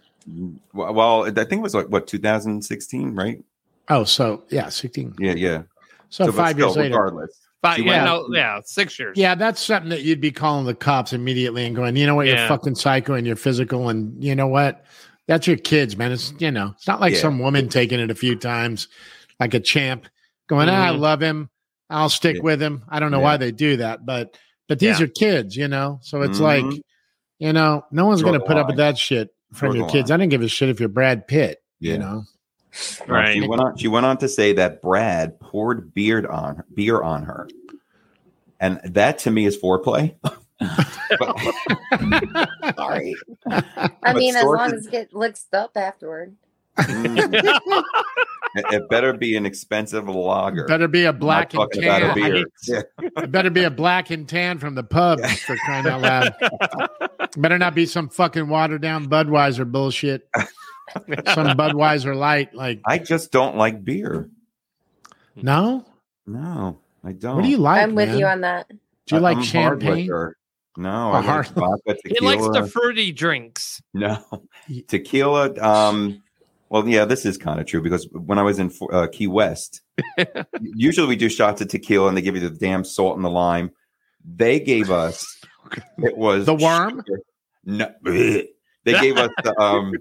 [0.72, 3.42] Well, well, I think it was like what 2016, right?
[3.88, 5.14] Oh, so yeah, 16.
[5.18, 5.62] Yeah, yeah.
[6.08, 6.94] So, but five years later.
[6.94, 7.45] regardless.
[7.62, 9.16] But She yeah, no, yeah, six years.
[9.16, 12.26] Yeah, that's something that you'd be calling the cops immediately and going, you know what,
[12.26, 14.84] you're fucking psycho and you're physical, and you know what,
[15.26, 16.12] that's your kids, man.
[16.12, 17.20] It's you know, it's not like Yeah.
[17.20, 18.88] some woman taking it a few times,
[19.40, 20.06] like a champ,
[20.48, 21.00] going, ah, I Mhm.
[21.00, 21.48] love him,
[21.90, 22.42] I'll stick Yeah.
[22.42, 22.84] with him.
[22.88, 23.24] I don't know Yeah.
[23.24, 24.36] why they do that, but
[24.68, 25.04] but these Yeah.
[25.06, 26.42] are kids, you know, so it's Mhm.
[26.42, 26.82] like,
[27.38, 29.88] you know, no one's Draw gonna the put up with that shit from Draw your
[29.90, 30.10] kids.
[30.10, 30.20] line.
[30.20, 31.92] I didn't give a shit if you're Brad Pitt, Yeah.
[31.94, 32.24] you know.
[33.08, 33.34] Well, Right.
[33.34, 33.76] She went on.
[33.76, 37.48] She went on to say that Brad poured beer on her, beer on her,
[38.60, 40.14] and that to me is foreplay.
[40.22, 40.38] But-
[42.76, 43.14] sorry.
[43.46, 46.34] I But mean, as long as it get licked up afterward.
[46.78, 47.32] Mm.
[48.54, 50.66] it, it better be an expensive lager.
[50.66, 52.14] Better be a I'm not black and talking about a tan.
[52.14, 52.44] beer.
[52.66, 52.82] Yeah.
[53.22, 56.34] It better be a black and tan from the pub for crying out loud.
[57.38, 60.28] better not be some fucking watered down Budweiser bullshit.
[61.34, 62.54] Some Budweiser light.
[62.54, 64.28] Like, I just don't like beer.
[65.34, 65.84] no?
[66.26, 67.36] No, I don't.
[67.36, 67.82] What do you like?
[67.82, 68.18] I'm with man?
[68.18, 68.68] you on that.
[69.06, 69.94] Do you like I'm champagne?
[70.06, 70.36] liquor.
[70.76, 73.80] No, A I like hard- vodka, He likes the fruity drinks.
[73.94, 74.18] No,
[74.88, 75.54] tequila.
[75.60, 76.22] Um,
[76.68, 79.80] well, yeah, this is kind of true because when I was in uh, Key West,
[80.60, 83.30] usually we do shots of tequila and they give you the damn salt and the
[83.30, 83.70] lime.
[84.24, 85.24] They gave us
[85.98, 87.02] it was The worm?
[87.06, 87.20] sugar.
[87.64, 88.48] No, they
[88.84, 89.92] gave us the um.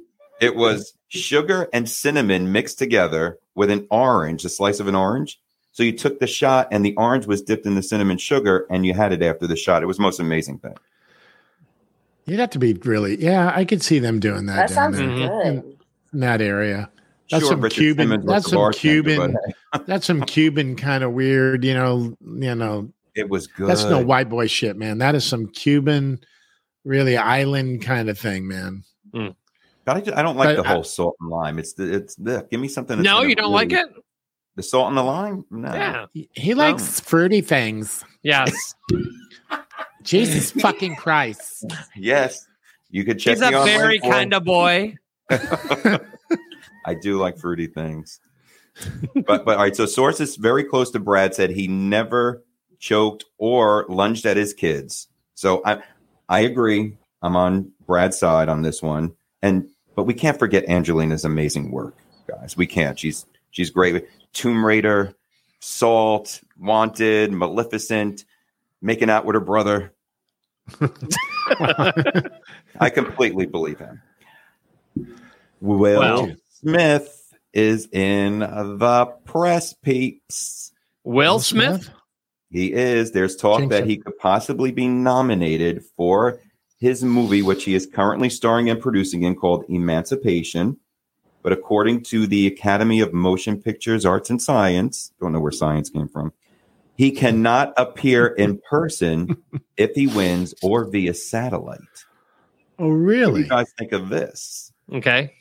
[0.41, 5.39] It was sugar and cinnamon mixed together with an orange, a slice of an orange.
[5.71, 8.85] So you took the shot and the orange was dipped in the cinnamon sugar and
[8.85, 9.83] you had it after the shot.
[9.83, 10.75] It was the most amazing thing.
[12.25, 15.07] You'd have to be really, yeah, I could see them doing that, That sounds there
[15.07, 15.75] good.
[16.13, 16.89] in that area.
[17.29, 19.35] That's Sure, some Richard Cuban- Simmons that's some Cuban-
[19.87, 23.67] That's some Cuban kind of weird, you know, you know, It was good.
[23.67, 24.99] that's no white boy shit, man.
[24.99, 26.19] That is some Cuban,
[26.85, 28.83] really island kind of thing, man.
[29.13, 29.27] Hmm.
[29.85, 31.59] But I, just, I don't like But the I- whole salt and lime.
[31.59, 32.97] It's the it's the give me something.
[32.97, 33.87] that's No, you don't like it?
[34.55, 35.45] The salt and the lime?
[35.51, 35.73] No.
[35.73, 36.05] Yeah.
[36.13, 38.03] He, he likes fruity things.
[38.23, 38.73] Yes.
[40.03, 41.65] Jesus fucking Christ.
[41.95, 42.47] Yes,
[42.89, 44.95] you could check He's a me on very kind of boy.
[45.31, 48.19] I do like fruity things.
[49.15, 49.75] but but all right.
[49.75, 52.43] So sources very close to Brad said he never
[52.79, 55.07] choked or lunged at his kids.
[55.33, 55.81] So I
[56.29, 56.97] I agree.
[57.21, 59.13] I'm on Brad's side on this one.
[59.41, 61.95] And but we can't forget Angelina's amazing work,
[62.27, 62.55] guys.
[62.57, 62.97] We can't.
[62.99, 64.05] She's she's great.
[64.33, 65.13] Tomb Raider,
[65.59, 68.25] Salt, Wanted, Maleficent,
[68.81, 69.93] making out with her brother.
[72.79, 74.01] I completely believe him.
[75.61, 80.71] Will Well- Smith is in the press, peeps.
[81.03, 81.89] Will Smith?
[82.51, 83.11] He is.
[83.11, 86.39] There's talk Jinx that he could possibly be nominated for
[86.85, 90.77] his movie, which he is currently starring and producing in, called Emancipation.
[91.41, 95.89] But according to the Academy of Motion Pictures Arts and Science, don't know where science
[95.89, 96.31] came from,
[96.95, 99.35] he cannot appear in person
[99.77, 101.79] if he wins or via satellite.
[102.77, 103.41] Oh, What do really?
[103.41, 104.71] you guys think of this?
[104.93, 105.33] Okay.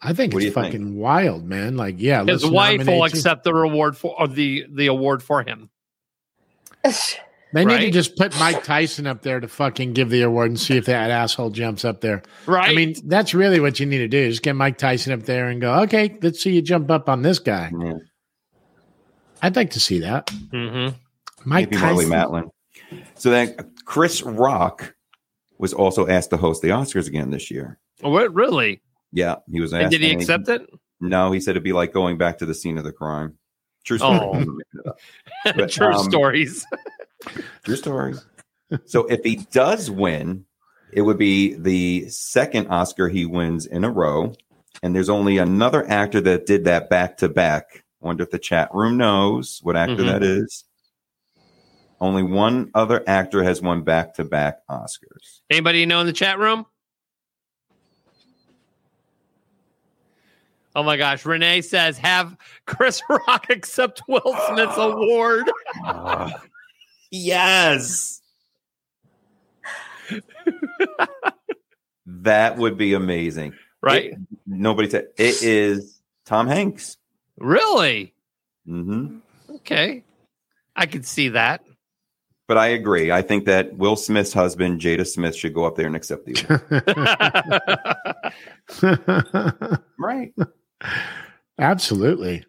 [0.00, 0.72] I think What do it's you think?
[0.72, 1.76] fucking wild, man.
[1.76, 3.04] Like, yeah, His wife will you.
[3.04, 5.68] accept the reward for or the the award for him.
[7.52, 10.60] They need to just put Mike Tyson up there to fucking give the award and
[10.60, 12.22] see if that asshole jumps up there.
[12.44, 12.68] Right.
[12.70, 14.28] I mean, that's really what you need to do.
[14.28, 17.22] Just get Mike Tyson up there and go, okay, let's see you jump up on
[17.22, 17.70] this guy.
[17.80, 17.94] Yeah,
[19.42, 20.28] I'd like to see that.
[20.50, 20.88] hmm
[21.44, 22.50] Mike maybe Marlee Matlin.
[23.14, 23.54] So then
[23.84, 24.94] Chris Rock
[25.58, 27.78] was also asked to host the Oscars again this year.
[28.00, 28.82] What really?
[29.12, 29.82] Yeah, he was asked.
[29.84, 30.68] And did he and accept it?
[31.00, 33.38] No, he said it'd be like going back to the scene of the crime.
[33.84, 34.32] True Oh.
[34.42, 34.56] story.
[35.44, 36.66] But, True um, stories.
[37.64, 38.14] True story.
[38.86, 40.44] So if he does win,
[40.92, 44.34] it would be the second Oscar he wins in a row.
[44.82, 47.84] And there's only another actor that did that back to back.
[48.00, 50.06] Wonder if the chat room knows what actor Mhm.
[50.06, 50.64] that is.
[52.00, 55.42] Only one other actor has won back to back Oscars.
[55.48, 56.66] Anybody know in the chat room?
[60.74, 61.24] Oh my gosh.
[61.24, 62.36] Renee says, have
[62.66, 65.48] Chris Rock accept Will Smith's award.
[67.16, 68.20] Yes.
[72.06, 73.54] that would be amazing.
[73.82, 74.12] Right?
[74.12, 76.96] It- nobody said it is Tom Hanks.
[77.38, 78.14] Really?
[78.66, 79.18] hmm
[79.50, 80.04] Okay.
[80.74, 81.62] I could see that.
[82.48, 83.10] But I agree.
[83.10, 86.34] I think that Will Smith's husband, Jada Smith, should go up there and accept the
[88.80, 89.80] award.
[89.98, 90.32] right.
[91.58, 92.44] Absolutely.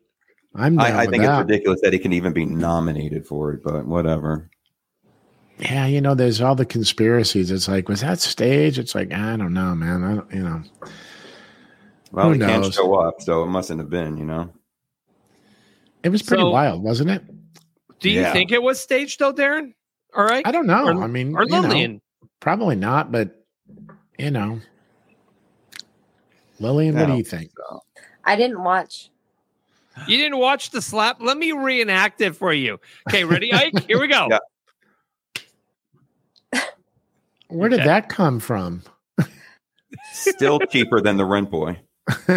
[0.54, 3.64] I'm I, I with think it's ridiculous that he can even be nominated for it,
[3.64, 4.50] but whatever.
[5.60, 7.50] Yeah, you know, there's all the conspiracies.
[7.50, 8.78] It's like, was that stage?
[8.78, 10.04] It's like, I don't know, man.
[10.04, 10.62] I don't, you know.
[12.12, 12.76] Well, Who he can't knows?
[12.76, 14.50] show up, so it mustn't have been, you know.
[16.04, 17.24] It was pretty So- wild, wasn't it?
[18.00, 18.32] Do you Yeah.
[18.34, 19.74] think it was staged though, Darren?
[20.16, 20.46] All right.
[20.46, 20.86] I don't know.
[20.88, 22.00] Or- I mean, or you know,
[22.40, 23.44] probably not, but
[24.20, 24.60] you know,
[26.60, 27.52] Lillian, what do you think?
[28.24, 29.10] I didn't watch.
[30.08, 31.18] You didn't watch the slap?
[31.20, 32.80] Let me reenact it for you.
[33.10, 33.74] Okay, ready, Ike?
[33.88, 34.28] Here we go.
[34.30, 34.38] Yeah.
[37.50, 38.84] Where did that come from?
[40.12, 41.80] Still cheaper than the rent boy.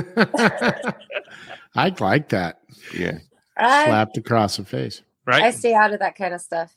[1.75, 2.61] I'd like that.
[2.95, 3.19] Yeah.
[3.57, 5.03] I, Slapped across the face.
[5.27, 5.43] Right?
[5.43, 6.75] I stay out of that kind of stuff.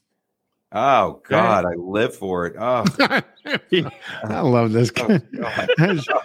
[0.75, 2.55] Oh God, I live for it.
[2.57, 2.83] Oh,
[4.23, 4.91] I love this.
[4.97, 5.19] oh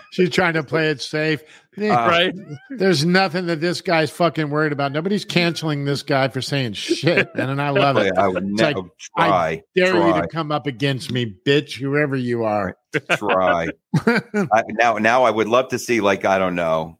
[0.12, 1.42] She's trying to play it safe.
[1.76, 2.34] Uh, right?
[2.70, 4.92] There's nothing that this guy's fucking worried about.
[4.92, 8.16] Nobody's canceling this guy for saying shit, man, and I love it.
[8.16, 9.62] I would It's never like, try.
[9.76, 12.76] Dare you to come up against me, bitch, whoever you are.
[13.12, 13.68] try.
[14.06, 16.97] I, now, now I would love to see, like, I don't know,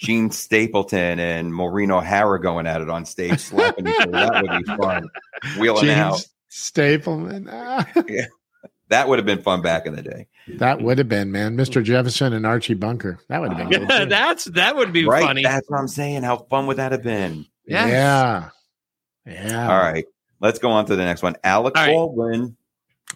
[0.00, 4.10] Jean Stapleton and Maureen O'Hara going at it on stage, slapping each other.
[4.12, 5.08] That would be fun.
[5.58, 6.26] Wheeling Jean out.
[6.48, 7.48] Stapleman.
[7.52, 7.86] Ah,
[8.88, 10.26] That would have been fun back in the day.
[10.58, 11.56] that would have been, man.
[11.56, 11.82] Mr.
[11.84, 13.20] Jefferson and Archie Bunker.
[13.28, 14.08] That would have been good.
[14.08, 15.22] That's that would be right?
[15.22, 15.42] funny.
[15.42, 16.22] That's what I'm saying.
[16.22, 17.46] How fun would that have been?
[17.66, 17.88] Yes.
[17.90, 18.48] Yeah.
[19.32, 19.70] Yeah.
[19.70, 20.06] All right.
[20.40, 21.36] Let's go on to the next one.
[21.44, 21.92] Alec All right.
[21.94, 22.56] Baldwin.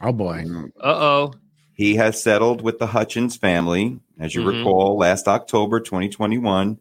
[0.02, 0.44] Oh boy.
[0.78, 1.32] Uh oh.
[1.72, 3.98] He has settled with the Hutchins family.
[4.18, 4.58] As you Mhm.
[4.58, 6.78] recall, last October 2021,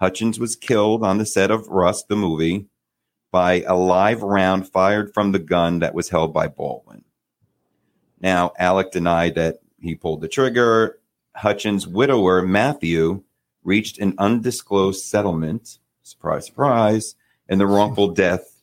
[0.00, 2.66] Hutchins was killed on the set of Rust, the movie,
[3.30, 7.04] by a live round fired from the gun that was held by Baldwin.
[8.20, 10.98] Now, Alec denied that he pulled the trigger.
[11.36, 13.22] Hutchins' widower, Matthew,
[13.64, 17.16] reached an undisclosed settlement, surprise, surprise,
[17.48, 18.62] in the wrongful death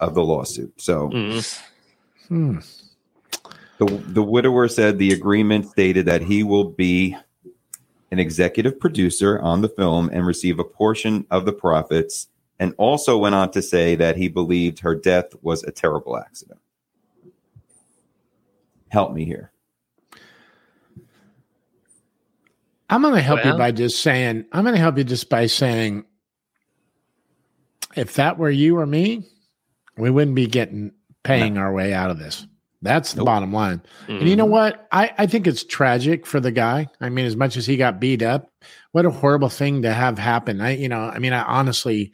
[0.00, 0.80] of the lawsuit.
[0.80, 1.62] So, Mhm.
[2.28, 2.58] Hmm.
[3.78, 7.16] the, the widower said the agreement stated that he will be
[8.12, 13.16] an executive producer on the film and receive a portion of the profits, and also
[13.16, 16.60] went on to say that he believed her death was a terrible accident.
[18.90, 19.50] Help me here.
[22.90, 25.46] I'm going to help you by just saying, I'm going to help you just by
[25.46, 26.04] saying,
[27.96, 29.26] if that were you or me,
[29.96, 32.46] we wouldn't be getting paying our way out of this.
[32.82, 33.26] That's the Nope.
[33.26, 33.80] bottom line.
[34.08, 34.52] And you know mm-hmm.
[34.52, 34.88] what?
[34.90, 36.88] I, I think it's tragic for the guy.
[37.00, 38.50] I mean, as much as he got beat up,
[38.90, 40.60] what a horrible thing to have happen.
[40.60, 42.12] I, you know, I mean, I honestly,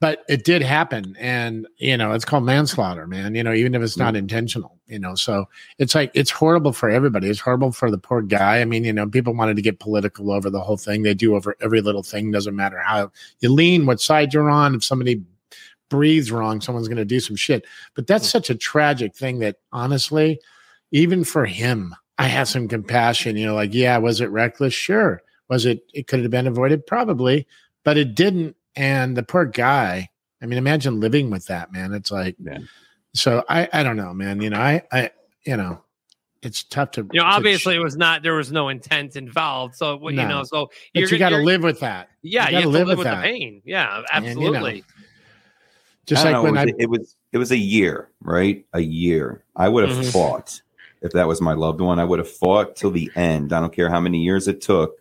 [0.00, 1.16] but it did happen.
[1.18, 4.18] And, you know, it's called manslaughter, man, you know, even if it's not mm-hmm.
[4.18, 5.46] intentional, you know, so
[5.78, 7.28] it's like, it's horrible for everybody.
[7.28, 8.60] It's horrible for the poor guy.
[8.60, 11.02] I mean, you know, people wanted to get political over the whole thing.
[11.02, 12.30] They do over every little thing.
[12.30, 14.74] Doesn't matter how you lean, what side you're on.
[14.74, 15.22] If somebody
[15.94, 17.64] breathes wrong, someone's going to do some shit.
[17.94, 18.30] But that's hmm.
[18.30, 20.40] such a tragic thing that honestly,
[20.90, 23.36] even for him, I have some compassion.
[23.36, 24.74] You know, like, yeah, was it reckless?
[24.74, 25.22] Sure.
[25.48, 26.86] Was it, it could have been avoided?
[26.86, 27.46] Probably,
[27.84, 28.56] but it didn't.
[28.76, 30.08] And the poor guy,
[30.42, 31.92] I mean, imagine living with that, man.
[31.92, 32.58] It's like, Yeah.
[33.14, 34.40] so I, I don't know, man.
[34.40, 35.10] You know, I, I,
[35.46, 35.80] you know,
[36.42, 38.22] it's tough to, You know, obviously ch- it was not.
[38.22, 39.76] There was no intent involved.
[39.76, 40.28] So what you No.
[40.28, 42.10] know, so but you're you got to live with that.
[42.22, 43.62] Yeah, you you, gotta to live live with with the pain.
[43.64, 44.84] Yeah, And, you know, absolutely.
[46.06, 48.64] Just like don't when it, was, it was it was a year, right?
[48.72, 49.44] A year.
[49.56, 50.12] I would have Mhm.
[50.12, 50.60] fought
[51.00, 51.98] if that was my loved one.
[51.98, 53.52] I would have fought till the end.
[53.52, 54.96] I don't care how many years it took.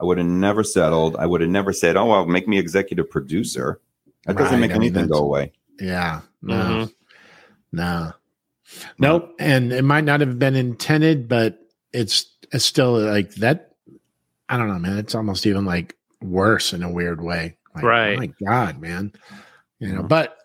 [0.00, 1.16] I would have never settled.
[1.16, 3.80] I would have never said, "Oh, well, make me executive producer."
[4.26, 5.52] That doesn't Right, make I mean, anything go away.
[5.80, 6.92] yeah, no, Mhm.
[7.72, 8.12] no,
[8.98, 9.34] nope.
[9.38, 11.58] And it might not have been intended, but
[11.92, 13.72] it's, it's still like that.
[14.48, 14.98] I don't know, man.
[14.98, 17.56] It's almost even like worse in a weird way.
[17.74, 18.14] Like, Right.
[18.14, 19.12] Oh my God, man.
[19.80, 20.08] You know, Mhm.
[20.08, 20.36] but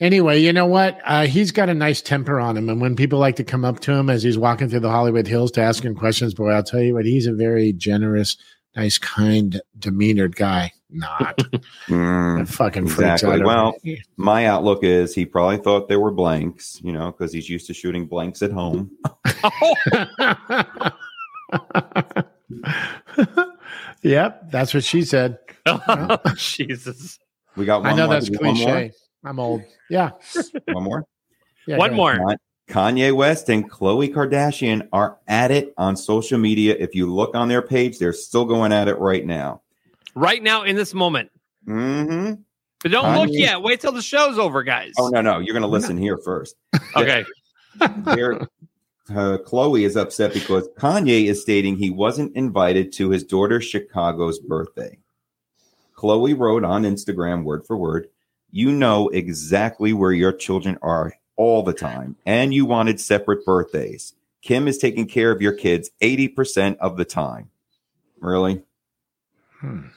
[0.00, 0.98] anyway, you know what?
[1.04, 2.68] Uh, he's got a nice temper on him.
[2.68, 5.26] And when people like to come up to him as he's walking through the Hollywood
[5.26, 8.36] Hills to ask him questions, boy, I'll tell you what, he's a very generous,
[8.76, 10.72] nice, kind, demeanored guy.
[10.90, 11.38] Not
[11.88, 12.48] Mm.
[12.48, 13.42] fucking Exactly.
[13.42, 13.74] Well,
[14.16, 17.74] My outlook is he probably thought there were blanks, you know, because he's used to
[17.74, 18.90] shooting blanks at home.
[24.02, 25.38] yep, that's what she said.
[26.36, 27.18] Jesus.
[27.58, 27.92] We got one more.
[27.92, 28.14] I know more.
[28.14, 28.92] that's Do we want cliche.
[29.24, 29.62] I'm old.
[29.90, 30.10] Yeah.
[30.72, 31.04] One more.
[31.66, 32.16] yeah One more.
[32.16, 32.36] Con-
[32.68, 36.76] Kanye West and Khloe Kardashian are at it on social media.
[36.78, 39.62] If you look on their page, they're still going at it right now.
[40.14, 41.30] Right now in this moment.
[41.66, 42.34] Mm-hmm.
[42.82, 43.60] But don't look yet.
[43.62, 44.92] Wait till the show's over, guys.
[44.98, 46.56] Oh no, no, you're going to listen here first.
[46.96, 47.24] Okay.
[47.78, 48.40] There,
[49.10, 54.38] uh, Khloe is upset because Kanye is stating he wasn't invited to his daughter Chicago's
[54.40, 54.98] birthday.
[55.98, 58.08] Khloe wrote on Instagram, word for word,
[58.52, 64.14] "You know exactly where your children are all the time, and you wanted separate birthdays.
[64.40, 67.50] Kim is taking care of your kids eighty percent of the time.
[68.20, 68.62] Really?
[69.60, 69.88] Hmm.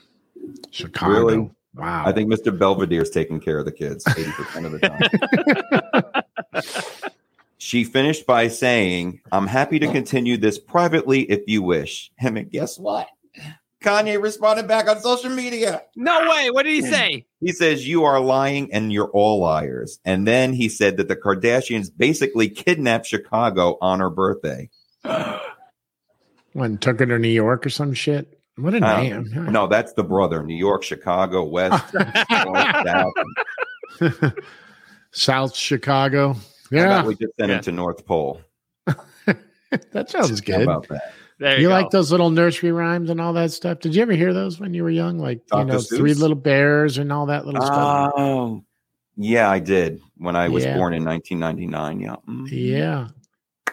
[0.72, 1.14] Chicago.
[1.14, 1.52] Really?
[1.76, 2.04] Wow.
[2.06, 2.58] I think Mr.
[2.58, 6.14] Belvedere is taking care of the kids 80% of the
[6.62, 7.12] time.
[7.58, 12.12] she finished by saying, I'm happy to continue this privately if you wish.
[12.20, 13.08] And guess what?
[13.82, 15.82] Kanye responded back on social media.
[15.96, 16.52] No way.
[16.52, 17.26] What did he say?
[17.40, 20.00] He says, You are lying and you're all liars.
[20.06, 24.70] And then he said that the Kardashians basically kidnapped Chicago on her birthday.
[26.54, 28.38] when took her to New York or some shit.
[28.58, 29.52] What a Uh, name.
[29.52, 30.44] No, that's the brother.
[30.44, 34.24] New York, Chicago, West, North, South.
[35.12, 36.36] South Chicago.
[36.72, 37.58] Yeah, we just sent Yeah.
[37.58, 38.42] him to North Pole?
[38.86, 40.62] that sounds How good.
[40.62, 41.14] about that?
[41.42, 41.74] There You you, go.
[41.74, 43.80] like those little nursery rhymes and all that stuff?
[43.80, 45.18] Did you ever hear those when you were young?
[45.18, 45.66] Like, you Dr.
[45.66, 48.14] know, Three Little Bears and all that little stuff?
[48.16, 48.64] Oh,
[49.18, 50.76] yeah, I did when I was Yeah.
[50.78, 52.00] born in 1999.
[52.00, 52.16] Yeah.
[52.30, 52.48] Mm.
[52.52, 53.08] Yeah.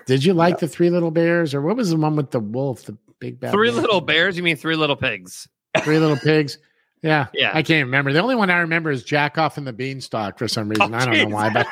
[0.06, 2.84] Did you like the Three Little Bears or what was the one with the wolf,
[2.84, 3.82] the big bad Three wolf?
[3.82, 4.36] little bears?
[4.38, 5.46] You mean three little pigs?
[5.84, 6.56] Three Little Pigs?
[7.02, 7.26] Yeah.
[7.34, 7.50] Yeah.
[7.52, 8.12] I can't remember.
[8.14, 10.94] The only one I remember is Jack Off and the Beanstalk for some reason.
[10.94, 11.66] Oh, I don't know why, but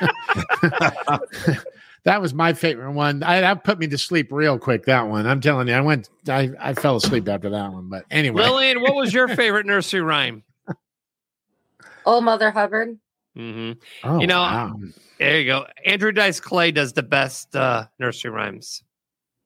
[2.06, 3.24] that was my favorite one.
[3.24, 4.84] I, that put me to sleep real quick.
[4.86, 5.26] That one.
[5.26, 7.88] I'm telling you, I went, I, I fell asleep after that one.
[7.88, 10.44] But anyway, Lillian, what was your favorite nursery rhyme?
[12.06, 12.96] Old Mother Hubbard.
[13.34, 13.72] hmm
[14.04, 14.78] oh, you know, wow.
[15.18, 15.66] There you go.
[15.84, 18.84] Andrew Dice Clay does the best uh, nursery rhymes.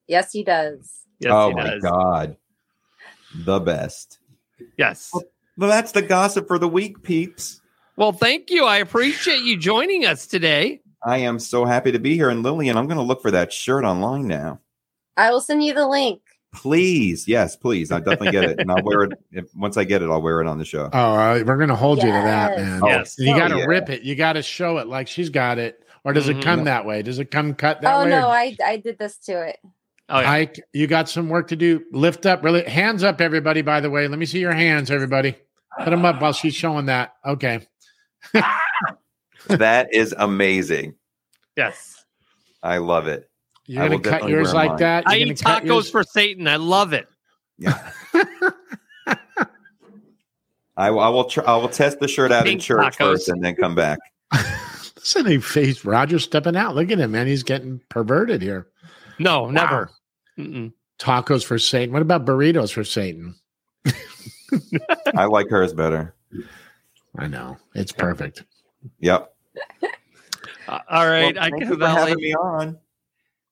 [0.06, 1.06] Yes, he does.
[1.18, 1.82] Yes, oh he my does.
[1.82, 2.36] God.
[3.32, 4.18] The best.
[4.76, 5.10] Yes.
[5.56, 7.62] Well, that's the gossip for the week, peeps.
[7.96, 8.66] Well, thank you.
[8.66, 10.82] I appreciate you joining us today.
[11.04, 12.28] I am so happy to be here.
[12.30, 14.60] And Lillian, I'm going to look for that shirt online now.
[15.16, 16.20] I will send you the link.
[16.54, 17.28] Please.
[17.28, 17.92] Yes, please.
[17.92, 18.58] I definitely get it.
[18.60, 19.12] And I'll wear it.
[19.32, 20.90] If, once I get it, I'll wear it on the show.
[20.92, 22.58] Oh, uh, we're gonna hold you to that, Yes.
[22.58, 22.80] man.
[22.82, 23.18] Oh, Yes.
[23.18, 23.64] And you Oh, got to yeah.
[23.66, 24.02] rip it.
[24.02, 26.38] You got to show it like she's got it, or does Mhm.
[26.38, 27.02] it come that way?
[27.02, 28.06] Does it come cut that oh way?
[28.06, 29.58] Oh no, or- I I did this to it.
[30.08, 30.30] Oh, yeah.
[30.32, 31.84] Ike, you got some work to do.
[31.92, 32.64] Lift up, really.
[32.64, 33.62] Hands up, everybody.
[33.62, 35.36] By the way, let me see your hands, everybody.
[35.78, 37.14] Put them up while she's showing that.
[37.24, 37.60] Okay.
[39.58, 40.94] that is amazing.
[41.56, 42.04] yes.
[42.62, 43.30] I love it.
[43.66, 44.78] You're gonna cut yours like mine.
[44.80, 45.04] that.
[45.06, 46.46] I You're eat tacos yours- for Satan.
[46.48, 47.08] I love it.
[47.58, 47.90] Yeah.
[50.76, 51.24] I, will- I will.
[51.24, 52.96] Tr- I will test the shirt out in church tacos.
[52.98, 53.98] first, and then come back.
[54.96, 56.74] Listen, he faced Roger stepping out.
[56.74, 57.26] Look at him, man.
[57.26, 58.66] He's getting perverted here.
[59.18, 59.90] No, never.
[60.38, 60.72] Mm-mm.
[60.98, 61.92] Tacos for Satan.
[61.92, 63.34] What about burritos for Satan?
[65.16, 66.14] I like hers better.
[67.18, 67.56] I know.
[67.74, 68.44] It's perfect.
[69.00, 69.34] Yep.
[70.68, 71.34] Uh, all right.
[71.34, 72.78] Well, I thank can you for having me on.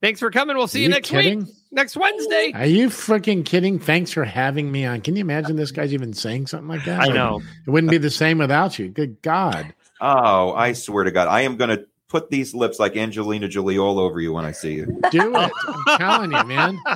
[0.01, 0.57] Thanks for coming.
[0.57, 1.41] We'll see Are you, next kidding?
[1.47, 1.55] week.
[1.73, 2.53] Next Wednesday.
[2.55, 3.81] Are you freaking kidding?
[3.81, 5.01] Thanks for having me on.
[5.01, 7.01] Can you imagine this guy's even saying something like that?
[7.01, 7.43] I know.
[7.67, 8.89] It wouldn't be the same without you.
[8.89, 9.75] Good God.
[10.01, 13.79] Oh, I swear to God, I am going to put these lips like Angelina Jolie
[13.79, 14.87] all over you when I see you.
[15.11, 15.53] Do it.
[15.67, 16.79] I'm telling you, man.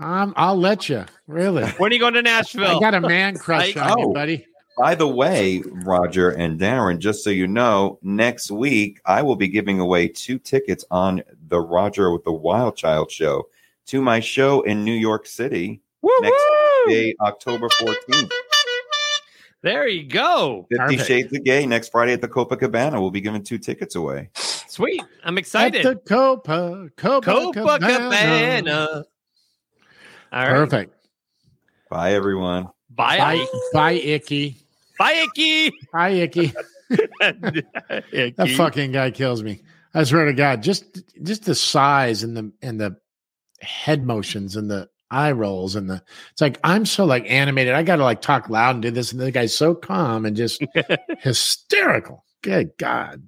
[0.00, 1.04] Um, I'll let you.
[1.26, 1.64] Really.
[1.72, 2.76] When are you going to Nashville?
[2.76, 4.12] I got a man crush I- on you, Oh.
[4.12, 4.46] buddy.
[4.78, 9.48] By the way, Roger and Darren, just so you know, next week I will be
[9.48, 13.48] giving away two tickets on the Roger with the Wild Child show
[13.86, 15.80] to my show in New York City
[16.20, 16.44] next
[16.84, 18.30] Friday, October 14th.
[19.62, 20.66] There you go.
[20.70, 21.08] Fifty Perfect.
[21.08, 23.00] Shades of Gay next Friday at the Copacabana.
[23.00, 24.30] We'll be giving two tickets away.
[24.34, 25.02] Sweet.
[25.24, 25.84] I'm excited.
[25.84, 26.04] At excited.
[26.04, 29.04] the Copa, Copa, Copacabana.
[30.32, 30.48] All right.
[30.48, 30.94] Perfect.
[31.90, 32.68] Bye, everyone.
[32.90, 33.18] Bye.
[33.18, 34.56] Bye, bye, Icky.
[34.98, 35.72] Bye, Icky.
[35.92, 36.52] Bye, Icky.
[37.20, 39.62] That fucking guy kills me.
[39.94, 42.96] I swear to God, just just the size and the and the
[43.60, 47.74] head motions and the eye rolls and the it's like I'm so like animated.
[47.74, 50.62] I gotta like talk loud and do this, and the guy's so calm and just
[51.18, 52.24] hysterical.
[52.42, 53.22] Good God.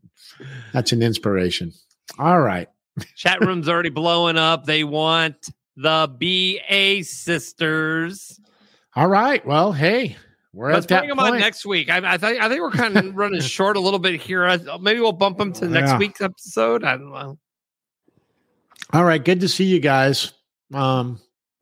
[0.72, 1.72] That's an inspiration.
[2.18, 2.68] All right.
[3.16, 4.64] Chat room's already blowing up.
[4.64, 8.40] They want the BA sisters.
[8.94, 9.44] All right.
[9.46, 10.16] Well, hey,
[10.52, 11.34] we're Let's at that bring them point.
[11.34, 11.90] on next week.
[11.90, 14.58] I, I think I think we're kind of running short a little bit here.
[14.80, 15.98] Maybe we'll bump them to next Yeah.
[15.98, 16.84] week's episode.
[16.84, 17.38] I don't know.
[18.92, 19.24] All right.
[19.24, 20.32] Good to see you guys.
[20.74, 21.20] Um,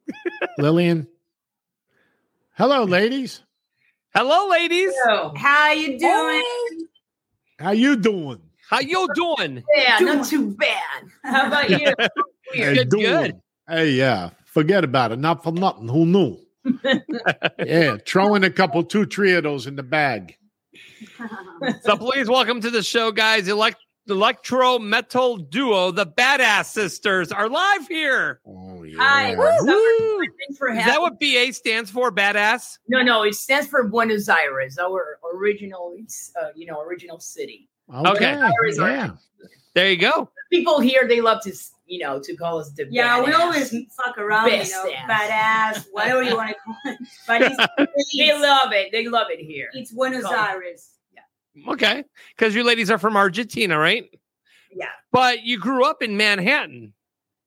[0.59, 1.07] Lillian.
[2.57, 3.43] Hello, ladies.
[4.15, 4.93] Hello, ladies.
[5.37, 6.87] How you doing?
[7.59, 8.41] How you doing?
[8.69, 9.63] How you doing?
[9.75, 11.05] Yeah, not too bad.
[11.25, 11.93] How about you?
[12.55, 13.41] Hey, Good, good.
[13.69, 14.31] Hey, yeah.
[14.47, 15.19] Forget about it.
[15.19, 15.87] Not for nothing.
[15.87, 16.39] Who knew?
[17.65, 17.97] yeah.
[18.07, 20.37] Throw in a couple, two, three of those in the bag.
[21.83, 23.49] So please welcome to the show, guys.
[23.49, 28.41] Elect- electro metal duo, the Badass Sisters, are live here.
[28.47, 28.97] Oh yeah.
[28.99, 30.29] Hi, what's up?
[30.39, 32.11] Thanks for Is that what BA stands for?
[32.11, 32.79] Badass?
[32.89, 35.97] No, no, it stands for Buenos Aires, our original,
[36.41, 37.69] uh, you know, original city.
[37.93, 38.25] Okay.
[38.27, 39.11] Aires Yeah.
[39.75, 40.31] There you go.
[40.51, 43.71] People here, they love to, s- you know, to call us the Yeah, we always
[43.97, 45.81] fuck around, Best you know, ass.
[45.81, 46.99] badass, whatever you want to call it.
[47.27, 47.57] But it's,
[48.19, 48.93] They love it.
[48.93, 49.69] They love it here.
[49.73, 50.39] it's Buenos Call it.
[50.39, 50.91] Aires.
[51.67, 52.05] Okay.
[52.37, 54.09] Because you ladies are from Argentina, right?
[54.73, 54.87] Yeah.
[55.11, 56.93] But you grew up in Manhattan.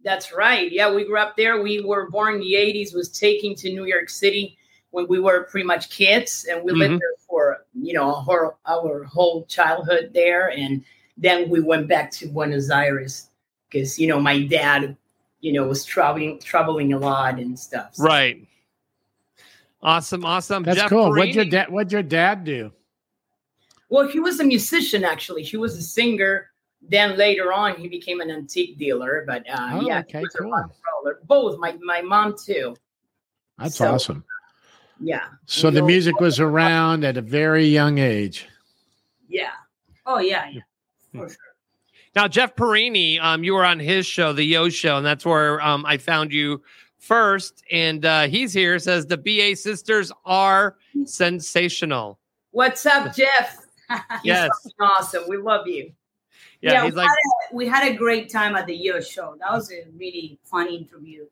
[0.03, 0.69] That's right.
[0.69, 1.61] Yeah, we grew up there.
[1.61, 4.57] We were born in the 80s, was taken to New York City
[4.89, 6.45] when we were pretty much kids.
[6.49, 6.77] And we Mhm.
[6.79, 10.49] lived there for, you know, our, our whole childhood there.
[10.49, 10.83] And
[11.15, 13.29] then we went back to Buenos Aires
[13.71, 14.97] because, you know, my dad,
[15.39, 17.95] you know, was traveling traveling a lot and stuff.
[17.95, 18.47] So- Right.
[19.81, 20.23] Awesome.
[20.25, 20.63] Awesome.
[20.63, 21.09] That's Jeff cool.
[21.09, 22.71] What'd your dad what'd your dad do?
[23.89, 25.43] Well, he was a musician, actually.
[25.43, 26.51] He was a singer.
[26.87, 29.23] Then later on, he became an antique dealer.
[29.27, 30.51] But uh, Oh, yeah, okay, he was cool.
[30.51, 30.71] rock.
[31.27, 32.75] Both, my, my mom too.
[33.57, 34.23] That's So- awesome.
[35.03, 35.29] Yeah.
[35.47, 38.47] So the music was around at a very young age.
[39.27, 39.49] Yeah.
[40.05, 40.61] Oh, yeah, yeah.
[41.11, 41.37] For sure.
[42.15, 45.61] Now, Jeff Perini, um, you were on his show, the Yo Show, and that's where
[45.61, 46.61] um, I found you
[46.99, 47.63] first.
[47.71, 48.77] And uh, he's here.
[48.79, 52.19] Says the BA sisters are sensational.
[52.51, 53.57] What's up, Jeff?
[54.23, 54.49] Yes.
[54.79, 55.23] awesome.
[55.27, 55.91] We love you.
[56.61, 57.15] Yeah, Yeah, he's we, like, had
[57.51, 59.35] a, we had a great time at the Yo show.
[59.41, 61.25] That was a really fun interview.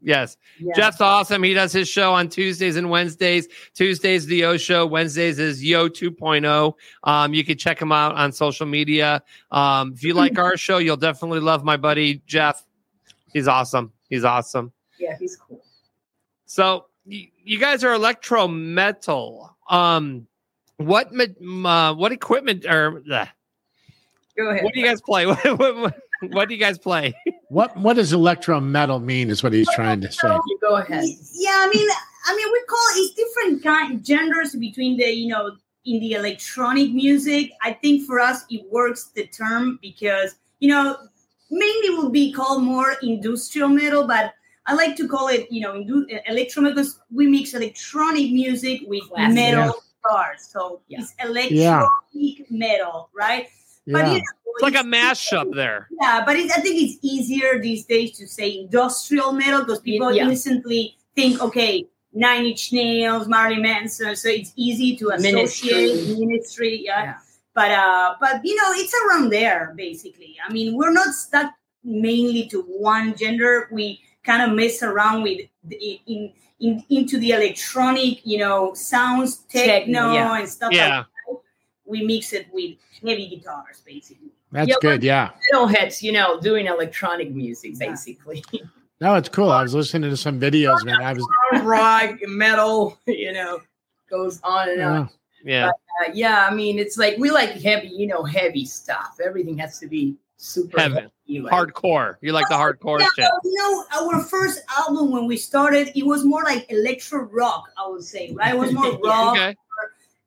[0.00, 0.36] Yes.
[0.58, 0.72] Yeah.
[0.76, 1.42] Jeff's awesome.
[1.42, 3.48] He does his show on Tuesdays and Wednesdays.
[3.74, 4.86] Tuesdays, the Yo Show.
[4.86, 6.72] Wednesdays is Yo 2.0.
[7.04, 9.22] Um, you can check him out on social media.
[9.50, 12.64] Um, if you like our show, you'll definitely love my buddy Jeff.
[13.32, 13.92] He's awesome.
[14.08, 14.72] He's awesome.
[14.98, 15.62] yeah, he's cool.
[16.46, 19.56] So y- you guys are electro metal.
[19.68, 20.26] Um,
[20.78, 23.26] what ma- m- uh, what equipment or uh,
[24.36, 24.62] Go ahead.
[24.64, 25.26] what do you guys play?
[25.26, 25.94] what, what, what-
[26.30, 27.14] what do you guys play?
[27.48, 29.30] What what does electro metal mean?
[29.30, 30.36] Is what he's trying to say.
[30.60, 31.04] Go ahead.
[31.34, 31.88] Yeah, I mean,
[32.26, 35.52] I mean, we call it's different kind genders between the you know
[35.84, 37.52] in the electronic music.
[37.62, 40.96] I think for us it works the term because you know
[41.52, 44.34] mainly will be called more industrial metal, but
[44.66, 48.80] I like to call it you know indu- electro metal because we mix electronic music
[48.88, 49.34] with Classic.
[49.36, 50.98] metal guitars, so Yeah.
[51.02, 53.46] it's electronic metal, right?
[53.86, 54.22] But you know,
[54.54, 55.86] It's like a mashup there.
[56.00, 60.12] yeah, but it, I think it's easier these days to say industrial metal because people
[60.12, 60.28] Yeah.
[60.28, 66.16] instantly think, okay, Nine Inch Nails, Marilyn Manson, so it's easy to associate Ministry.
[66.26, 66.82] ministry.
[66.84, 67.02] yeah.
[67.04, 67.14] Yeah.
[67.54, 70.36] But uh, but you know, it's around there basically.
[70.46, 71.52] I mean, we're not stuck
[71.84, 73.68] mainly to one gender.
[73.70, 79.72] We kind of mess around with in, in into the electronic, you know, sounds, techno,
[79.72, 80.38] Techno, yeah.
[80.38, 80.72] and stuff.
[80.72, 80.88] Yeah.
[80.88, 81.06] Like that.
[81.86, 84.28] We mix it with heavy guitars, basically.
[84.52, 85.02] That's Yeah, good.
[85.02, 85.30] Yeah.
[85.52, 88.44] Metalheads, you know, doing electronic music, basically.
[88.98, 89.50] No, it's cool.
[89.50, 91.02] I was listening to some videos, man.
[91.02, 91.28] I was
[91.62, 93.60] Rock, metal, you know,
[94.08, 95.10] goes on and on.
[95.44, 95.66] yeah.
[95.66, 95.68] Yeah.
[95.68, 99.18] Uh, yeah, I mean, it's like we like heavy, you know, heavy stuff.
[99.22, 100.94] Everything has to be super Heavy.
[100.94, 101.40] heavy.
[101.42, 102.16] like- Hardcore.
[102.22, 103.28] You like the hardcore Yeah, shit.
[103.44, 107.86] you know, our first album when we started, it was more like electro rock, I
[107.88, 108.54] would say, right?
[108.54, 109.36] It was more rock.
[109.36, 109.54] Okay.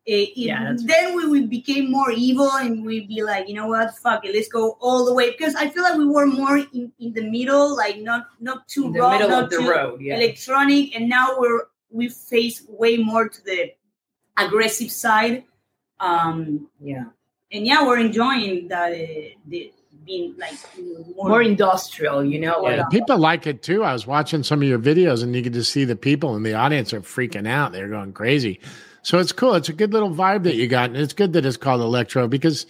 [0.10, 3.68] It- it- Yeah, then we, we became more evil and we'd be like, you know
[3.68, 5.28] what, fuck it, let's go all the way.
[5.32, 8.86] Because I feel like we were more in, in the middle, like not not too
[8.88, 10.02] in the rock, middle not of the too road.
[10.02, 10.16] Yeah.
[10.18, 13.60] electronic, and now we're we face way more to the
[14.38, 15.44] aggressive side.
[16.00, 17.06] Um, yeah.
[17.52, 19.74] and yeah, we're enjoying that uh, the
[20.06, 20.54] being like
[21.16, 22.56] more, More industrial, you know.
[22.68, 22.78] Yeah.
[22.82, 23.84] like- People like it too.
[23.84, 26.44] I was watching some of your videos and you could just see the people in
[26.44, 27.74] the audience are freaking out.
[27.74, 28.60] They're going crazy.
[29.02, 29.56] So it's cool.
[29.56, 30.90] It's a good little vibe that you got.
[30.90, 32.66] And it's good that it's called electro because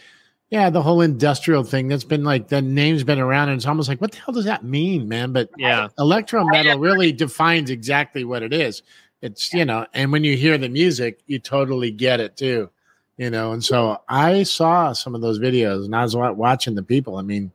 [0.49, 3.88] yeah, the whole industrial thing that's been like the name's been around and it's almost
[3.88, 5.32] like, what the hell does that mean, man?
[5.32, 5.89] But Yeah.
[5.99, 8.82] electro metal really defines exactly what it is.
[9.21, 12.69] It's, you know, and when you hear the music, you totally get it too,
[13.17, 13.51] you know.
[13.51, 17.17] And so I saw some of those videos and I was watching the people.
[17.17, 17.51] I mean,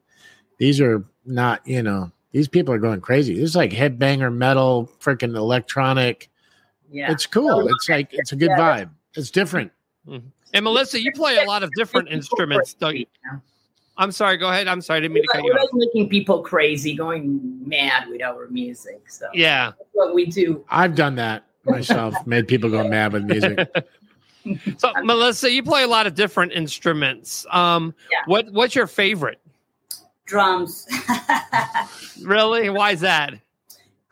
[0.59, 3.35] these are not, you know, these people are going crazy.
[3.35, 6.31] This is like headbanger metal, freaking electronic.
[6.95, 7.11] Yeah.
[7.13, 7.67] It's cool.
[7.69, 8.59] It's like, it's a good Yeah.
[8.85, 8.91] vibe.
[9.17, 9.73] It's different.
[10.07, 13.07] And Melissa, you play a lot of different instruments, don't you?
[13.97, 14.37] I'm sorry.
[14.37, 14.69] Go ahead.
[14.69, 14.99] I'm sorry.
[14.99, 15.61] I didn't mean to cut you off.
[15.61, 19.11] like making people crazy, going mad with our music.
[19.11, 19.73] So Yeah.
[19.79, 20.65] that's what we do.
[20.69, 23.69] I've done that myself, made people go mad with music.
[24.77, 27.47] So, Melissa, you play a lot of different instruments.
[27.51, 28.19] Um, Yeah.
[28.27, 29.41] what what's your favorite?
[30.27, 30.87] drums.
[32.23, 32.69] Really?
[32.71, 33.35] Why is that?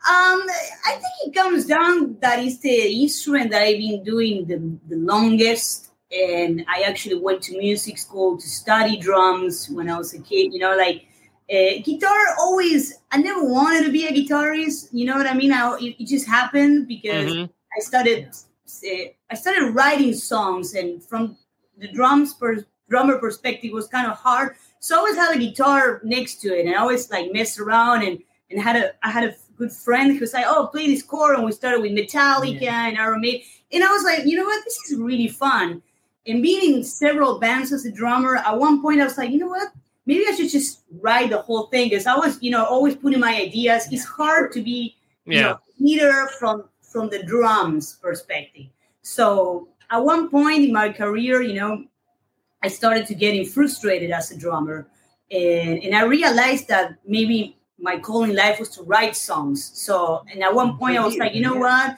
[0.05, 0.41] Um,
[0.85, 4.57] I think it comes down that is the instrument that I've been doing the,
[4.89, 10.13] the longest, and I actually went to music school to study drums when I was
[10.13, 10.53] a kid.
[10.53, 11.07] You know, like
[11.49, 12.99] uh, guitar always.
[13.11, 14.89] I never wanted to be a guitarist.
[14.91, 15.53] You know what I mean?
[15.53, 17.49] I, it, it just happened because Mhm.
[17.77, 18.27] I started.
[18.29, 21.37] uh, I started writing songs, and from
[21.77, 24.55] the drums per, drummer perspective was kind of hard.
[24.81, 28.03] So I always had a guitar next to it, and I always like messed around
[28.03, 28.19] and
[28.51, 29.33] and had a I had a
[29.63, 32.97] good friend who was like, "Oh, play this chord," and we started with Metallica and
[32.97, 33.41] Iron Maiden,
[33.73, 35.81] and I was like, you know what, this is really fun.
[36.27, 39.39] And being in several bands as a drummer, at one point I was like, you
[39.39, 39.69] know what,
[40.05, 43.19] maybe I should just write the whole thing because I was, you know, always putting
[43.19, 43.87] my ideas.
[43.91, 44.95] It's hard to be,
[45.25, 45.41] you Yeah.
[45.41, 48.67] know, leader from from the drums perspective.
[49.01, 51.83] So at one point in my career, you know,
[52.61, 54.87] I started to getting frustrated as a drummer,
[55.31, 59.71] and and I realized that maybe my goal in life was to write songs.
[59.75, 61.97] So and at one point I was like, you know what?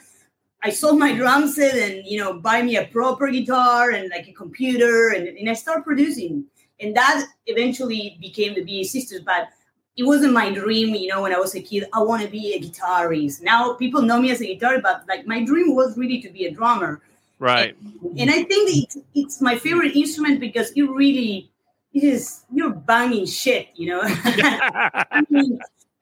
[0.62, 4.26] I sold my drum set and you know buy me a proper guitar and like
[4.28, 6.44] a computer and, and I started producing.
[6.80, 9.48] And that eventually became the BA Sisters, but
[9.96, 11.86] it wasn't my dream, you know, when I was a kid.
[11.94, 13.40] I want to be a guitarist.
[13.40, 16.46] Now people know me as a guitarist, but like my dream was really to be
[16.46, 17.00] a drummer.
[17.38, 17.76] Right.
[18.18, 21.50] And I think it's, it's my favorite instrument because it really
[21.96, 24.00] it is you're banging shit, you know.
[24.04, 25.58] I mean,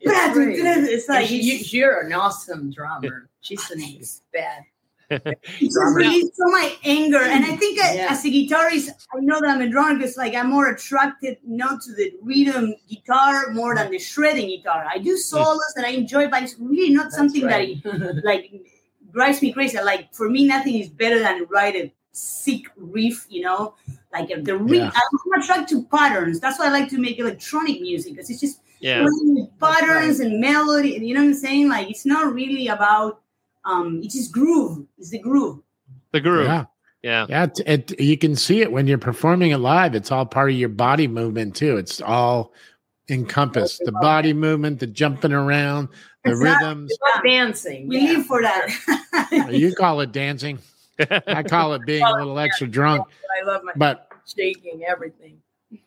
[0.06, 3.28] It's, it's like you, you're an awesome drummer.
[3.40, 3.82] She's an
[4.32, 4.64] bad.
[5.10, 7.20] Just release so my anger.
[7.20, 8.06] And I think I- Yeah.
[8.10, 11.56] as a guitarist, I know that I'm a drummer because like I'm more attracted you
[11.56, 14.86] know, to the rhythm guitar more than the shredding guitar.
[14.88, 18.50] I do solos and I enjoy, but it's really not something that it, like
[19.12, 19.78] drives me crazy.
[19.80, 23.74] Like for me, nothing is better than write a sick riff, you know,
[24.12, 24.80] like uh, the riff.
[24.80, 24.90] Yeah.
[24.94, 26.40] I'm attracted to patterns.
[26.40, 28.98] That's why I like to make electronic music because it's just Yeah.
[29.04, 30.90] playing with patterns and melody.
[30.90, 31.68] You know what I'm saying?
[31.70, 33.22] Like it's not really about
[33.64, 34.86] um it's just groove.
[34.98, 35.60] It's the groove.
[36.12, 36.46] The groove.
[36.46, 36.66] Yeah.
[37.02, 37.26] Yeah.
[37.28, 37.60] Yeah, it,
[37.90, 39.94] it, you can see it when you're performing it live.
[39.94, 41.76] It's all part of your body movement too.
[41.78, 42.52] It's all
[43.08, 43.82] encompassed.
[43.84, 45.88] The body movement, the jumping around,
[46.24, 46.66] the Exactly.
[46.66, 46.90] rhythms.
[46.92, 47.88] It's like dancing.
[47.88, 48.12] We yeah.
[48.12, 49.48] live for that.
[49.50, 50.58] You call it dancing.
[51.26, 53.06] I call it being a little extra drunk.
[53.40, 55.38] I love my But shaking everything.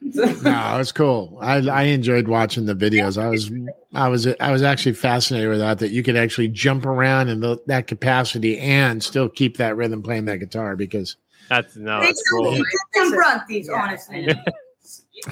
[0.02, 1.38] No, it's cool.
[1.42, 3.22] I I enjoyed watching the videos.
[3.22, 3.52] I was
[3.94, 7.40] I was I was actually fascinated with that that you could actually jump around in
[7.40, 11.18] the, that capacity and still keep that rhythm playing that guitar because
[11.50, 12.58] That's no, They that's don't- cool.
[12.58, 14.28] you can practice, honestly.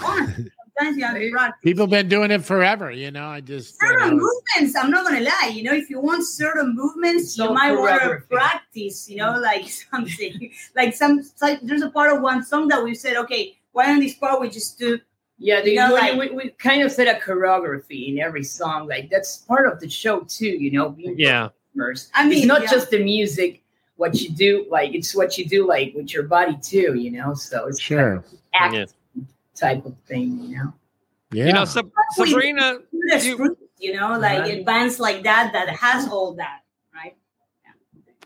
[0.03, 2.91] Honestly, have people been doing it forever.
[2.91, 5.51] You know, I just you Certain know, movements, I'm not gonna lie.
[5.53, 9.10] You know, if you want certain movements, you So might want to practice.
[9.10, 11.22] You know, like something, like some.
[11.41, 14.39] Like there's a part of one song that we said, okay, why on this part
[14.41, 14.99] we just do
[15.38, 18.43] Yeah, they, You know, we, like- we, we kind of set a choreography in every
[18.43, 18.88] song.
[18.88, 20.89] Like that's part of the show too, you know.
[20.89, 21.49] Being Yeah.
[21.73, 22.09] performers.
[22.13, 22.71] I mean, it's not yeah.
[22.71, 23.61] just the music,
[23.97, 27.34] what you do, like it's what you do, like with your body too, you know.
[27.34, 28.23] So it's sure.
[28.53, 28.86] act Yeah.
[29.55, 30.73] type of thing, you know.
[31.32, 31.47] Yeah.
[31.47, 32.80] You know, Sab- Sabrina.
[32.93, 34.57] You- script, you know, like Right.
[34.59, 36.64] in bands like that that has all that, right?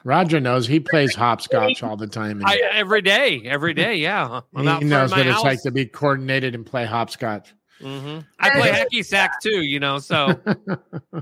[0.04, 2.39] Roger knows he plays hopscotch all the time.
[2.39, 4.41] And I, every day, every day, yeah.
[4.56, 7.54] I'm he knows of what my it's like to be coordinated and play hopscotch.
[7.82, 8.26] Mhm.
[8.39, 10.00] I play hacky sack too, you know.
[10.00, 10.39] So,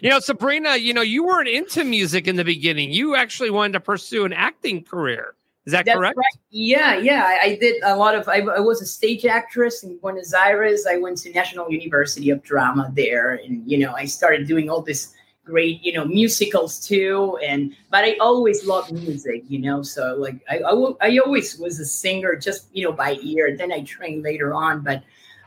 [0.00, 2.90] you know, Sabrina, you know, you weren't into music in the beginning.
[2.90, 5.34] You actually wanted to pursue an acting career.
[5.66, 6.16] Is that That's correct?
[6.18, 6.42] right.
[6.50, 7.24] Yeah, yeah.
[7.24, 8.28] I, I did a lot of.
[8.28, 10.86] I, I was a stage actress in Buenos Aires.
[10.86, 14.82] I went to National University of Drama there, and you know, I started doing all
[14.82, 15.14] this
[15.44, 17.38] great, you know, musicals too.
[17.44, 19.82] And but I always loved music, you know.
[19.82, 23.56] So like, I I, I always was a singer, just you know, by ear.
[23.56, 25.02] Then I trained later on, but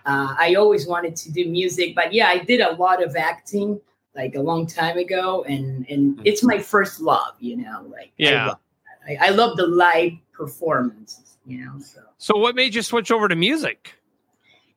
[0.05, 1.95] uh, I always wanted to do music.
[1.95, 3.81] But yeah, I did a lot of acting
[4.15, 7.85] like a long time ago, and and it's my first love, you know.
[7.89, 8.47] Like I Yeah.
[8.47, 8.57] love
[9.07, 11.79] I, I love the live performances, you know.
[11.79, 13.93] So So, what made you switch over to music?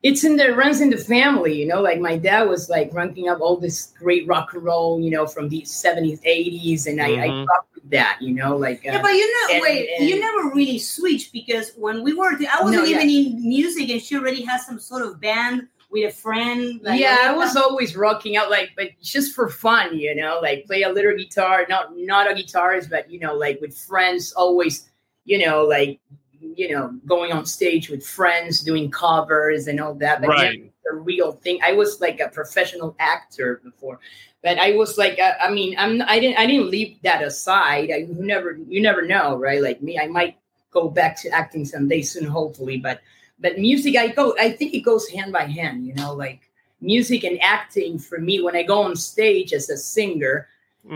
[0.03, 1.81] It's in the runs in the family, you know.
[1.81, 5.27] Like my dad was like ranking up all this great rock and roll, you know,
[5.27, 8.57] from the seventies, eighties, and I, I grew up with that, you know.
[8.57, 12.03] Like uh, Yeah, but you know, and- wait, and- you never really switched because when
[12.03, 13.01] we were, I wasn't No, yeah.
[13.01, 16.79] even in music, and she already has some sort of band with a friend.
[16.81, 17.63] Like, yeah, I was that.
[17.63, 21.65] always rocking out, like, but just for fun, you know, like play a little guitar,
[21.69, 24.89] not not a guitarist, but you know, like with friends, always,
[25.25, 25.99] you know, like
[26.41, 30.21] you know, going on stage with friends, doing covers and all that.
[30.21, 30.71] But Right.
[30.83, 31.59] the real thing.
[31.63, 33.99] I was like a professional actor before,
[34.43, 37.91] but I was like, uh, I mean, I'm I didn't I didn't leave that aside.
[37.91, 39.61] I you never you never know, right?
[39.61, 40.37] Like me, I might
[40.71, 43.01] go back to acting someday soon, hopefully, but
[43.41, 46.41] but music i go i think it goes hand by hand you know like
[46.79, 50.47] music and acting for me when i go on stage as a singer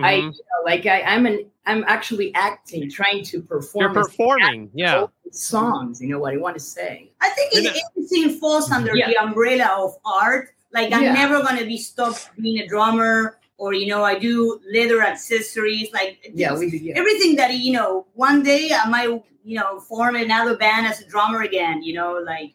[0.04, 0.24] I Mhm.
[0.24, 3.94] you know, like I, I'm an I'm actually acting, trying to perform.
[3.94, 5.08] You're performing, yeah.
[5.32, 6.00] songs.
[6.02, 7.12] You know what I want to say.
[7.22, 9.08] I think it, everything falls under Yeah.
[9.10, 10.50] the umbrella of art.
[10.74, 11.14] Like I'm Yeah.
[11.14, 15.92] never gonna be stopped being a drummer, or you know, I do leather accessories.
[15.94, 16.78] Like Yeah, we do.
[16.78, 16.94] Yeah.
[16.98, 18.06] everything that you know.
[18.14, 19.10] One day I might
[19.44, 21.82] you know form another band as a drummer again.
[21.84, 22.54] You know, like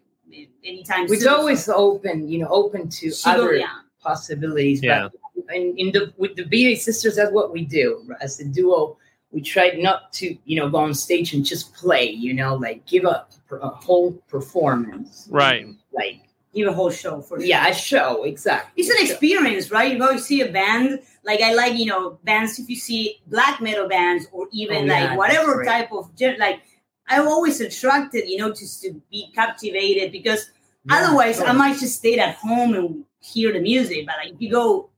[0.65, 1.05] anytime.
[1.07, 1.33] It's soon.
[1.33, 3.67] always open, you know, open to She go- other yeah.
[4.03, 4.83] possibilities.
[4.83, 5.09] Yeah.
[5.13, 5.20] But
[5.55, 8.97] in, in the with the BA sisters, that's what we do as a duo.
[9.33, 12.11] We try not to, you know, go on stage and just play.
[12.11, 15.29] You know, like give a, a whole performance.
[15.31, 15.67] Right.
[15.93, 16.23] Like
[16.55, 18.83] give a whole show for yeah, a show exactly.
[18.83, 19.93] It's an experience, right?
[19.93, 21.01] You go see a band.
[21.25, 22.59] Like I like, you know, bands.
[22.59, 25.69] If you see black metal bands or even Oh, yeah, like whatever great.
[25.69, 26.63] type of like,
[27.09, 30.51] I'm always attracted, you know, just to be captivated because
[30.85, 34.07] Yeah, otherwise I might just stay at home and hear the music.
[34.07, 34.90] But like, if you go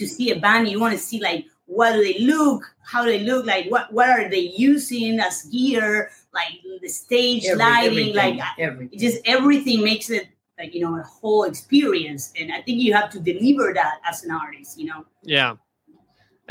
[0.00, 3.20] to see a band, you want to see like what do they look, how they
[3.20, 8.16] look, like what what are they using as gear, like the stage Every- lighting, everything,
[8.16, 8.98] like everything.
[8.98, 10.26] it just everything makes it
[10.58, 14.24] like you know a whole experience and i think you have to deliver that as
[14.24, 15.54] an artist you know Yeah.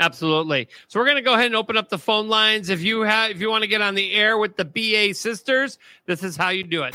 [0.00, 0.68] Absolutely.
[0.88, 2.70] So we're going to go ahead and open up the phone lines.
[2.70, 5.78] If you have, if you want to get on the air with the BA sisters,
[6.06, 6.94] this is how you do it.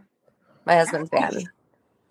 [0.66, 1.50] My husband's band.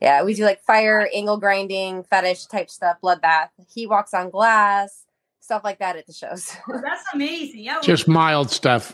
[0.01, 3.51] Yeah, we do like fire, angle grinding, fetish type stuff, bloodbath.
[3.73, 5.05] He walks on glass,
[5.47, 6.43] stuff like that at the shows.
[6.87, 8.85] that's amazing yeah Just mild stuff.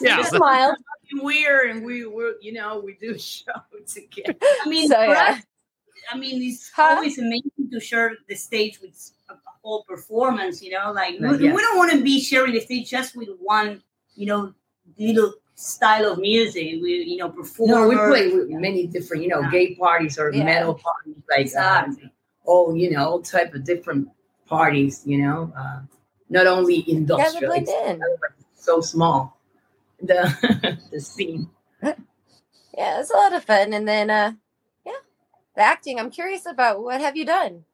[0.00, 0.16] Yeah.
[0.16, 0.74] Just mild.
[1.28, 3.52] we're and we were, you know, we do a show
[3.86, 4.38] together.
[4.64, 5.36] i mean So, yeah.
[5.36, 5.42] us,
[6.12, 6.94] i mean it's Huh?
[6.96, 8.94] always amazing to share the stage with
[9.28, 11.54] a whole performance you know like Right, we, yeah.
[11.56, 13.70] we don't want to be sharing the stage just with one
[14.20, 14.40] you know
[14.98, 19.28] little style of music we you know perform No, we play with many different, you
[19.32, 19.50] know, Yeah.
[19.56, 20.44] gay parties or Yeah.
[20.52, 22.04] metal parties, like Exactly.
[22.04, 22.10] um,
[22.52, 24.02] oh, you know, all type of different
[24.54, 25.80] parties, you know, uh,
[26.28, 28.02] not only industrial, it's in.
[28.54, 29.38] so small.
[30.00, 31.50] The the scene.
[31.82, 33.72] Yeah, it's a lot of fun.
[33.72, 34.32] And then uh
[34.86, 34.92] yeah.
[35.56, 37.64] The acting, I'm curious about what have you done?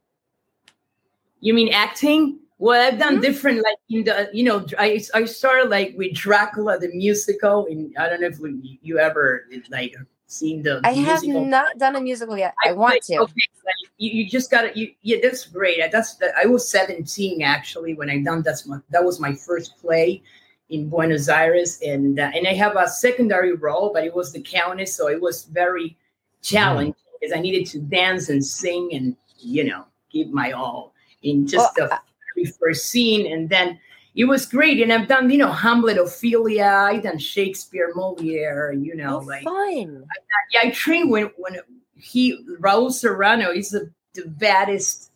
[1.40, 2.38] You mean acting?
[2.58, 6.78] Well, I've done different, like in the, you know, I I started like with Dracula
[6.78, 8.38] the musical, and I don't know if
[8.80, 9.94] you ever like
[10.26, 10.80] seen the.
[10.84, 12.54] I have not done a musical yet.
[12.64, 13.16] I want like, to.
[13.18, 15.80] Okay, like, you, you just gotta you yeah, that's great.
[15.90, 19.78] That's the, I was 17 actually when I done that's my that was my first
[19.78, 20.22] play
[20.70, 24.40] in Buenos Aires, and uh, and I have a secondary role, but it was the
[24.40, 25.96] countess, so it was very
[26.42, 31.46] challenging because I needed to dance and sing and you know give my all in
[31.46, 32.00] just Well, the
[32.34, 33.78] very first scene, and then.
[34.14, 36.64] It was great, and I've done, you know, Hamlet, Ophelia.
[36.64, 40.06] I done Shakespeare, Moliere, you know, Oh, like fun.
[40.52, 41.56] yeah, I trained when when
[41.96, 45.10] he Raul Serrano is the, the baddest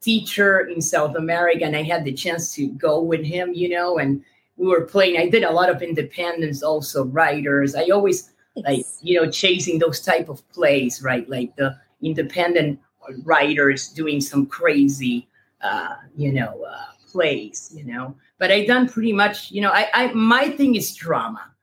[0.00, 3.98] teacher in South America, and I had the chance to go with him, you know,
[3.98, 4.22] and
[4.56, 5.16] we were playing.
[5.18, 7.74] I did a lot of independence, also writers.
[7.74, 11.28] I always like you know chasing those type of plays, right?
[11.28, 12.78] Like the independent
[13.24, 15.26] writers doing some crazy,
[15.60, 18.14] uh, you know, uh, plays, you know.
[18.38, 19.70] But I done pretty much, you know.
[19.70, 21.54] I, I my thing is drama.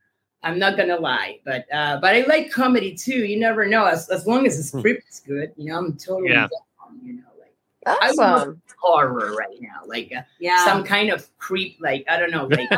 [0.44, 3.26] I'm not gonna lie, but uh, but I like comedy too.
[3.26, 5.52] You never know, as as long as the script is good.
[5.58, 6.48] You know, I'm totally Yeah.
[6.48, 11.12] down, you know, like I would love horror right now, like uh, yeah some kind
[11.12, 12.70] of creep, like I don't know, like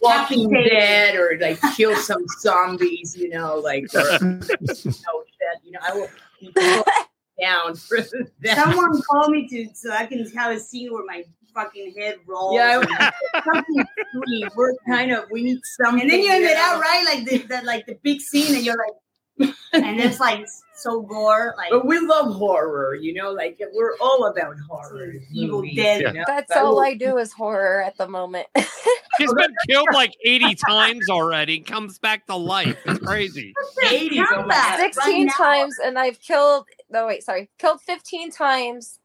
[0.00, 4.96] Walking Dead or like kill some zombies, you know, like or, no shit,
[5.62, 6.08] you know, I will
[6.40, 6.52] be
[7.40, 7.98] down for
[8.40, 8.56] that.
[8.56, 11.24] Someone called me to so I can have a scene where my
[11.56, 12.54] fucking head rolls.
[12.54, 14.48] Yeah, and, something sweet.
[14.54, 16.02] We're kind of we need something.
[16.02, 16.60] and then you ended know?
[16.60, 18.94] out right like the, the like the big scene, and you're like,
[19.72, 24.26] and it's like so gore, like But we love horror, you know, like we're all
[24.26, 25.12] about horror.
[25.32, 26.00] Evil movies, Dead.
[26.02, 26.24] you know?
[26.26, 28.46] That's But all I do is horror at the moment.
[29.18, 31.60] She's been killed like 80 times already.
[31.60, 32.76] Comes back to life.
[32.86, 33.54] It's crazy.
[33.82, 35.32] 80s, oh 16 now.
[35.34, 37.50] times and I've killed no wait, sorry.
[37.58, 38.98] Killed 15 times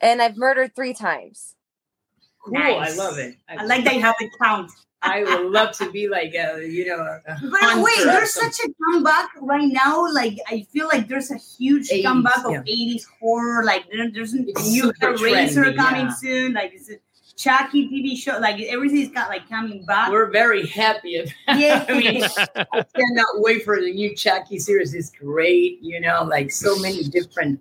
[0.00, 1.54] and I've murdered 3 times.
[2.44, 3.36] Cool, I love it.
[3.48, 4.70] I like that you have the count.
[5.04, 8.68] I would love to be like a, you know, a But wait, there's such a
[8.84, 10.06] comeback right now.
[10.12, 12.62] Like I feel like there's a huge 80s, comeback of yeah.
[12.62, 13.64] 80s horror.
[13.64, 16.14] Like there, there's a new Razor trendy, coming yeah.
[16.14, 16.52] soon.
[16.54, 16.96] Like it's a
[17.36, 18.38] Chucky TV show.
[18.38, 20.10] Like everything's got like coming back.
[20.10, 21.84] We're very happy about Yeah.
[21.88, 24.94] I mean, I cannot wait for the new Chucky series.
[24.94, 27.60] It's great, you know, like so many different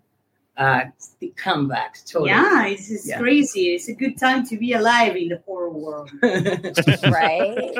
[0.57, 0.81] uh
[1.19, 2.05] the comebacks.
[2.09, 2.29] Totally.
[2.31, 3.19] yeah, it's, it's Yeah.
[3.19, 3.73] crazy.
[3.73, 6.11] It's a good time to be alive in the horror world.
[7.09, 7.75] Right?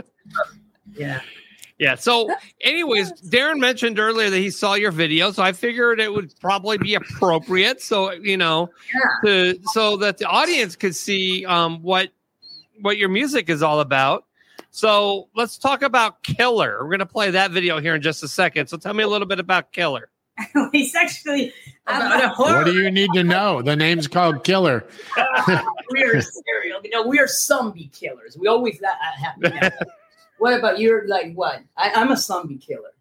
[0.95, 1.21] yeah.
[1.79, 1.95] Yeah.
[1.95, 2.29] So,
[2.61, 6.77] anyways, Darren mentioned earlier that he saw your video, so I figured it would probably
[6.77, 7.81] be appropriate.
[7.81, 9.01] So, you know, Yeah.
[9.53, 12.09] to so that the audience could see um, what
[12.81, 14.25] what your music is all about.
[14.71, 16.83] So, let's talk about Killer.
[16.83, 18.67] We're gonna play that video here in just a second.
[18.67, 20.09] So, tell me a little bit about Killer.
[20.73, 21.53] it's actually
[21.87, 22.57] About a horror.
[22.59, 23.61] What do you need to know?
[23.61, 24.85] The name's called Killer.
[25.91, 26.79] we're serial.
[26.83, 28.37] You know, we are zombie killers.
[28.37, 29.71] We always that happen.
[30.39, 31.61] What about you're like what?
[31.77, 32.91] I, I'm a zombie killer.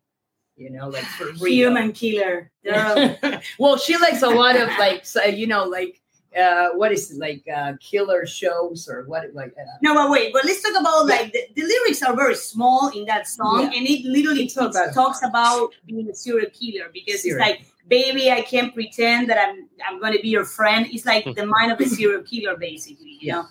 [0.56, 1.70] You know, like for real.
[1.70, 2.52] human killer.
[2.62, 3.18] They're
[3.58, 6.00] well, she likes a lot of like, so, you know, like
[6.38, 9.32] uh, what is it like uh, killer shows or what?
[9.34, 12.36] Like uh, No, but wait, but let's talk about like the, the lyrics are very
[12.36, 13.78] small in that song, Yeah.
[13.78, 17.40] and it literally It's talks, about- talks about being a serial killer because Serial.
[17.40, 20.86] it's like, baby, I can't pretend that I'm I'm going to be your friend.
[20.90, 23.18] It's like the mind of a serial killer, basically.
[23.20, 23.44] You know,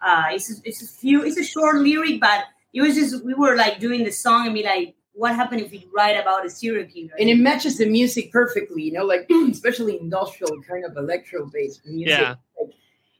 [0.00, 3.34] uh, it's a, it's a few, it's a short lyric, but it was just we
[3.34, 6.50] were like doing the song and be like, what happened if we write about a
[6.50, 7.10] serial killer?
[7.18, 8.82] and it matches the music perfectly.
[8.82, 12.18] You know, like especially industrial kind of electro based music.
[12.18, 12.34] Yeah.
[12.60, 12.74] Like,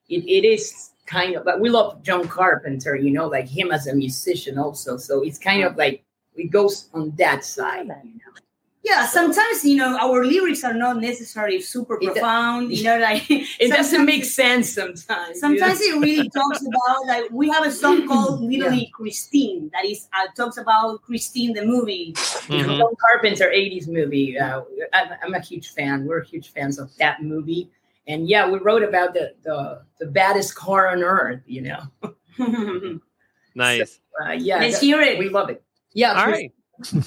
[0.08, 2.94] it, it is kind of, but we love John Carpenter.
[2.96, 4.96] You know, like him as a musician also.
[4.96, 6.04] So it's kind of like
[6.36, 7.88] it goes on that side.
[8.04, 8.47] You know.
[8.84, 12.72] Yeah, sometimes you know our lyrics are not necessarily super It profound.
[12.72, 15.28] You know, like It doesn't make sense sometimes.
[15.34, 15.86] you Sometimes know?
[15.96, 20.26] it really talks about like we have a song called literally Christine that is uh,
[20.36, 22.12] talks about Christine the movie.
[22.14, 22.78] Mhm.
[22.78, 24.38] John Carpenter 80s movie.
[24.38, 24.62] Uh,
[24.92, 26.06] I'm, I'm a huge fan.
[26.06, 27.70] We're huge fans of that movie.
[28.06, 31.82] And yeah, we wrote about the the, the baddest car on earth, you know.
[33.54, 33.98] Nice.
[34.24, 35.18] Uh, yeah, Let's that- hear it.
[35.18, 35.62] we love it.
[35.94, 36.52] Yeah, All right.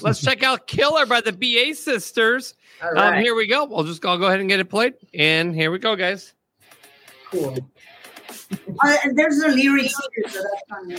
[0.00, 2.54] Let's check out Killer by the BA Sisters.
[2.82, 3.64] All Um, here we go.
[3.64, 4.94] We'll just I'll go ahead and get it played.
[5.14, 6.34] And here we go, guys.
[7.30, 7.56] cool.
[8.84, 10.98] Uh, and there's a lyrics here, so that's fun.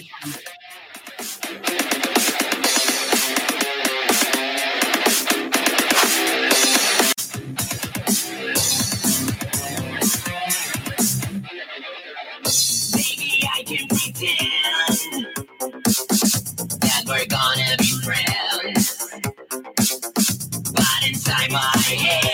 [21.54, 22.33] My head,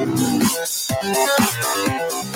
[0.00, 2.29] よし!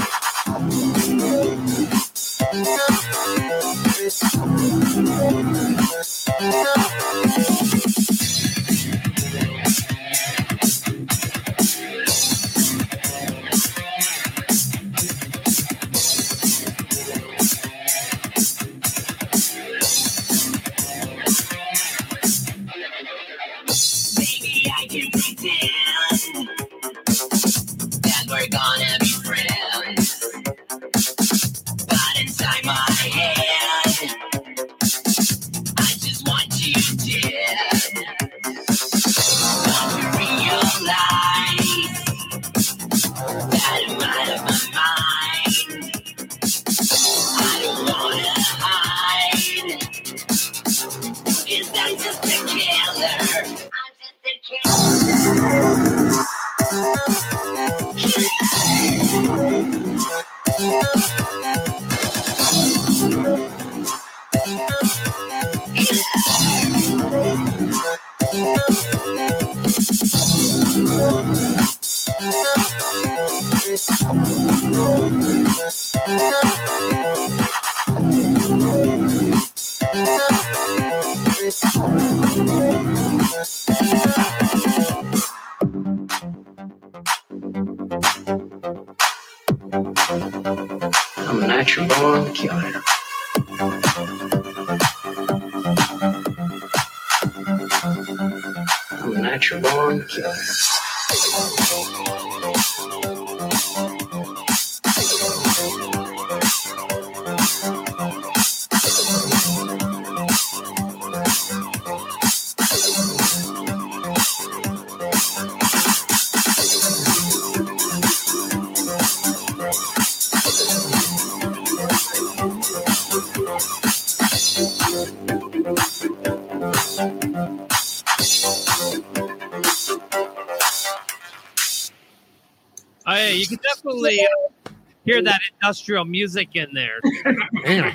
[135.65, 137.01] Industrial music in there.
[137.65, 137.93] Damn.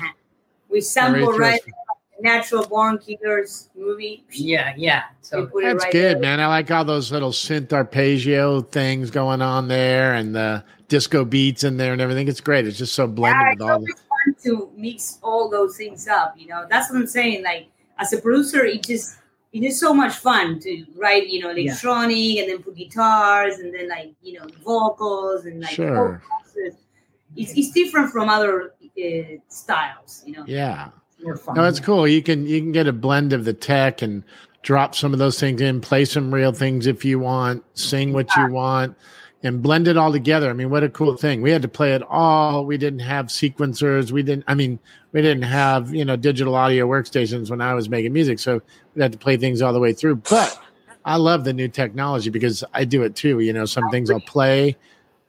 [0.68, 1.60] We sample Very right.
[2.20, 4.24] Natural Born Killers movie.
[4.30, 5.04] Yeah, yeah.
[5.22, 6.20] So put it That's right good, there.
[6.20, 6.40] man.
[6.40, 11.64] I like all those little synth arpeggio things going on there and the disco beats
[11.64, 12.28] in there and everything.
[12.28, 12.66] It's great.
[12.66, 16.06] It's just so blended Yeah, with it's all always fun to mix all those things
[16.08, 16.34] up.
[16.36, 17.42] You know, that's what I'm saying.
[17.42, 17.68] Like
[17.98, 19.16] as a producer, it just
[19.52, 21.26] it is so much fun to write.
[21.28, 21.70] You know, Yeah.
[21.70, 26.22] electronic and then put guitars and then like you know vocals and like Sure.
[26.22, 26.76] vocals.
[27.36, 30.22] It's it's different from other uh, styles.
[30.26, 30.44] You know.
[30.46, 30.90] Yeah.
[31.36, 31.54] fun.
[31.54, 32.06] No, it's cool.
[32.06, 34.24] You can you can get a blend of the tech and
[34.62, 38.34] drop some of those things in, play some real things if you want, sing what
[38.36, 38.96] you want,
[39.42, 40.50] and blend it all together.
[40.50, 41.40] I mean, what a cool thing.
[41.40, 42.66] We had to play it all.
[42.66, 44.12] We didn't have sequencers.
[44.12, 44.78] We didn't I mean,
[45.12, 48.38] we didn't have, you know, digital audio workstations when I was making music.
[48.38, 48.60] So
[48.94, 50.16] we had to play things all the way through.
[50.16, 50.60] But
[51.04, 53.40] I love the new technology because I do it too.
[53.40, 54.76] You know, some things I'll play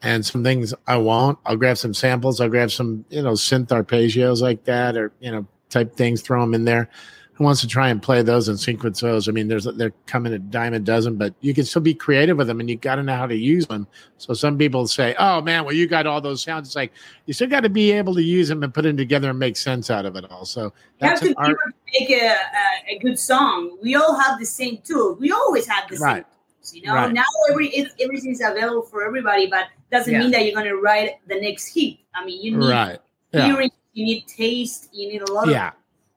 [0.01, 1.37] and some things I won't.
[1.45, 2.41] I'll grab some samples.
[2.41, 6.21] I'll grab some, you know, synth arpeggios like that, or you know, type things.
[6.21, 6.89] Throw them in there.
[7.33, 9.27] Who wants to try and play those and sequence those?
[9.27, 12.37] I mean, there's they're coming a dime a dozen, but you can still be creative
[12.37, 13.87] with them, and you got to know how to use them.
[14.17, 16.91] So some people say, "Oh man, well you got all those sounds." It's like
[17.25, 19.57] you still got to be able to use them and put them together and make
[19.57, 20.45] sense out of it all.
[20.45, 21.57] So that's an art,
[21.99, 23.77] make a, a, a good song.
[23.81, 25.15] We all have the same tool.
[25.19, 26.15] We always have the right?
[26.17, 26.30] same.
[26.73, 27.11] You know, Right.
[27.13, 30.19] now every it, everything's available for everybody, but doesn't Yeah.
[30.19, 31.97] mean that you're gonna write the next hit.
[32.13, 32.99] I mean, you need Right.
[33.33, 33.45] Yeah.
[33.47, 35.71] hearing, you need taste, you need a lot of yeah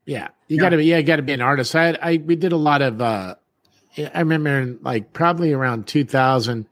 [0.07, 2.37] yeah you got to be yeah you got to be an artist i i we
[2.37, 3.35] did a lot of uh
[4.15, 6.67] i remember in like probably around 2000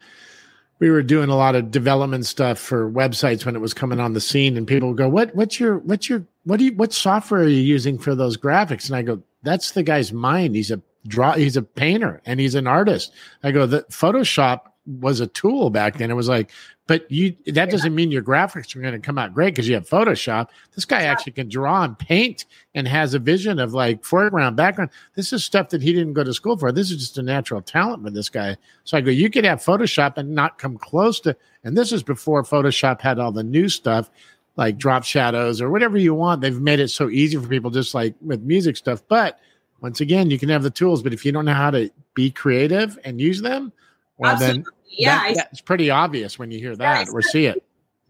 [0.80, 4.12] we were doing a lot of development stuff for websites when it was coming on
[4.12, 7.40] the scene and people go what what's your what's your what do you what software
[7.40, 10.78] are you using for those graphics and i go that's the guy's mind he's a
[11.07, 13.12] draw he's a painter and he's an artist.
[13.42, 16.11] I go the photoshop was a tool back then.
[16.11, 16.50] It was like
[16.88, 19.74] but you that doesn't mean your graphics are going to come out great because you
[19.74, 20.48] have photoshop.
[20.74, 22.44] This guy actually can draw and paint
[22.74, 24.90] and has a vision of like foreground background.
[25.14, 26.72] This is stuff that he didn't go to school for.
[26.72, 28.57] This is just a natural talent with this guy.
[28.84, 32.03] So i go you could have photoshop and not come close to and this is
[32.03, 34.11] before photoshop had all the new stuff
[34.57, 36.40] like drop shadows or whatever you want.
[36.40, 39.03] They've made it so easy for people just like with music stuff.
[39.09, 39.38] But
[39.82, 42.30] once again you can have the tools but if you don't know how to be
[42.30, 43.72] creative and use them
[44.16, 45.18] well then yeah.
[45.18, 47.62] that- it's, that's pretty obvious when you hear that or see it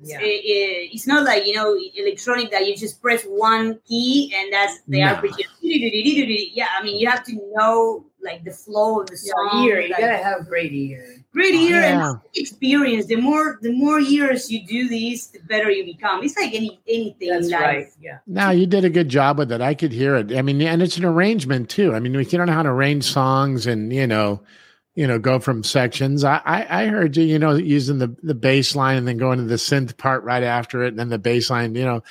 [0.03, 3.78] it's, it- eh, eh, it's not like you know electronic that you just press one
[3.88, 5.07] key and that's the No.
[5.14, 5.46] arpeggio.
[5.62, 9.50] Yeah, I mean you have to know like the flow of the song.
[9.55, 9.80] Yeah, ear.
[9.80, 11.05] You like, gotta have great ear.
[11.32, 12.11] great ear Yeah.
[12.11, 13.07] and experience.
[13.07, 16.22] The more the more years you do these, the better you become.
[16.22, 17.61] It's like any anything in That's life.
[17.62, 17.86] right.
[18.00, 18.18] Yeah.
[18.26, 19.61] No, you did a good job with it.
[19.61, 20.32] I could hear it.
[20.36, 21.94] I mean, and it's an arrangement too.
[21.94, 24.40] I mean, if you don't know how to arrange songs and you know,
[24.95, 26.24] you know, go from sections.
[26.24, 29.38] I I, I heard you, you know, using the the bass line and then going
[29.38, 31.74] to the synth part right after it, and then the bass line.
[31.74, 32.03] You know,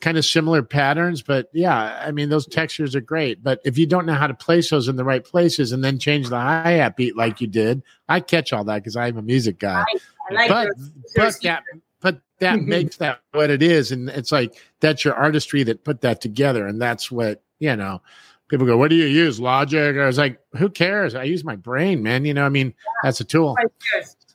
[0.00, 3.42] kind of similar patterns, but yeah, I mean, those textures are great.
[3.42, 5.98] But if you don't know how to place those in the right places and then
[5.98, 9.22] change the hi hat beat like you did, I catch all that because I'm a
[9.22, 9.84] music guy
[10.30, 10.68] I like but
[11.14, 11.62] but that
[12.00, 16.02] but that makes that what it is and it's like that's your artistry that put
[16.02, 18.02] that together and that's what you know
[18.48, 21.56] people go what do you use logic i was like who cares i use my
[21.56, 22.72] brain man you know i mean
[23.02, 23.56] that's a tool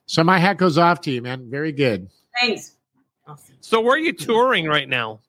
[0.06, 2.10] so my hat goes off to you man very good
[2.40, 2.76] Thanks.
[3.62, 5.20] So where are you touring right now?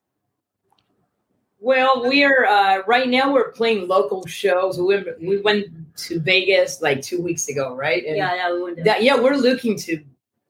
[1.60, 4.78] Well, we're uh, right now we're playing local shows.
[4.78, 5.66] We went, we went
[5.98, 8.04] to Vegas like two weeks ago, right?
[8.04, 10.02] And Yeah, yeah, we went that, yeah, we're looking to.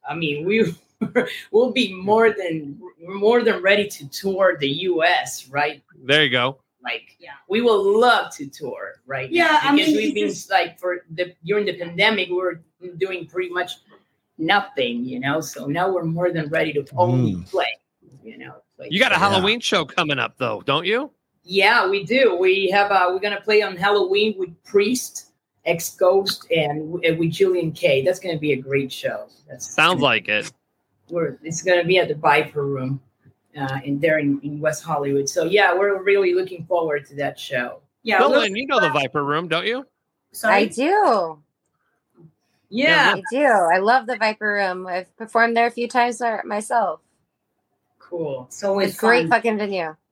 [0.08, 5.48] I mean, we we will be more than more than ready to tour the U.S.
[5.48, 5.82] Right?
[6.02, 6.61] There you go.
[6.82, 9.30] Like, yeah, we will love to tour, right?
[9.30, 12.34] Yeah, now, I mean, because we've been just- like for the during the pandemic, we
[12.36, 12.60] were
[12.98, 13.72] doing pretty much
[14.38, 15.40] nothing, you know.
[15.40, 17.50] So now we're more than ready to only Mm.
[17.50, 17.68] play,
[18.24, 18.54] you know.
[18.76, 18.88] play.
[18.90, 19.18] You got a Yeah.
[19.30, 21.10] Halloween show coming up though, don't you?
[21.44, 22.36] Yeah, we do.
[22.36, 25.32] We have uh we're gonna play on Halloween with Priest,
[25.64, 28.02] Ex Ghost, and w- and with Julien-K.
[28.02, 29.26] That's gonna be a great show.
[29.48, 30.50] That's Sounds like it.
[31.10, 33.00] we're it's gonna be at the Viper Room,
[33.58, 35.28] uh, in there in, in West Hollywood.
[35.28, 37.80] So yeah, we're really looking forward to that show.
[38.02, 39.86] Yeah, Bill look- Lynn, you know the Viper Room, don't you?
[40.44, 41.42] I do.
[42.70, 43.44] Yeah, I do.
[43.44, 44.86] I love the Viper Room.
[44.86, 47.00] I've performed there a few times myself.
[47.98, 48.46] cool.
[48.50, 49.94] So It's it's great fucking venue.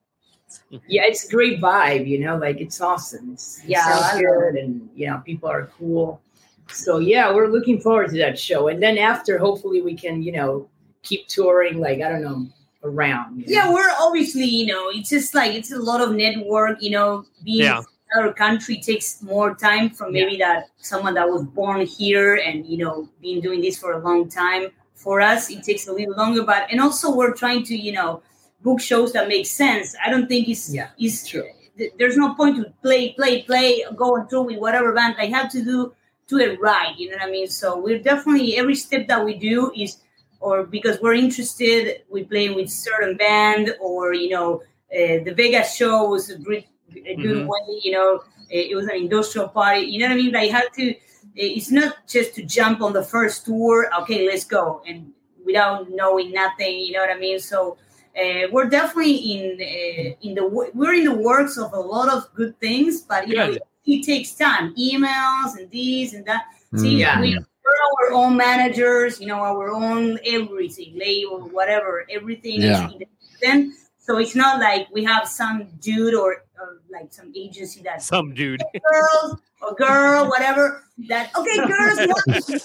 [0.85, 2.05] Yeah, it's a great vibe.
[2.05, 3.31] You know, like it's awesome.
[3.31, 6.19] It's, Yeah, yeah, I love good, and you know, people are cool.
[6.67, 8.67] So yeah, we're looking forward to that show.
[8.67, 10.67] And then after, hopefully, we can you know
[11.03, 11.79] keep touring.
[11.79, 12.47] Like I don't know
[12.83, 13.39] around.
[13.39, 13.51] you know?
[13.53, 17.25] Yeah, we're obviously, you know, it's just like it's a lot of network, you know,
[17.43, 17.79] being Yeah.
[17.79, 22.65] in another country takes more time from maybe that someone that was born here and,
[22.65, 24.67] you know, been doing this for a long time.
[24.95, 28.21] For us, it takes a little longer, but and also we're trying to, you know,
[28.61, 29.95] book shows that make sense.
[30.05, 31.47] I don't think it's Yeah, it's true.
[31.77, 35.15] th- there's no point to play, play, play, go and through with whatever band.
[35.17, 35.93] I have to do
[36.27, 36.93] do it right.
[36.97, 37.47] You know what I mean?
[37.47, 39.97] So we're definitely every step that we do is,
[40.41, 44.61] or because we're interested, we playing with certain band, or you know,
[44.93, 46.67] uh, the Vegas show was a great,
[47.05, 47.47] a good Mhm.
[47.47, 47.79] way.
[47.83, 49.81] You know, it, it was an industrial party.
[49.81, 50.31] You know what I mean?
[50.31, 50.95] But I had to.
[51.35, 53.89] It's not just to jump on the first tour.
[54.01, 55.13] Okay, let's go, and
[55.45, 56.79] without knowing nothing.
[56.79, 57.39] You know what I mean?
[57.39, 57.77] So
[58.17, 62.33] uh, we're definitely in uh, in the we're in the works of a lot of
[62.35, 66.43] good things, but you know it, it takes time, emails and these and that.
[66.75, 67.19] See, Yeah.
[67.19, 67.37] we,
[67.71, 72.87] we're our own managers, you know, our own everything, label, whatever, everything Yeah.
[72.87, 73.75] is independent.
[73.99, 78.33] So it's not like we have some dude or, or like some agency that's Some
[78.33, 78.61] dude.
[78.91, 80.83] girls or girl, whatever.
[81.07, 82.59] That okay, girls want to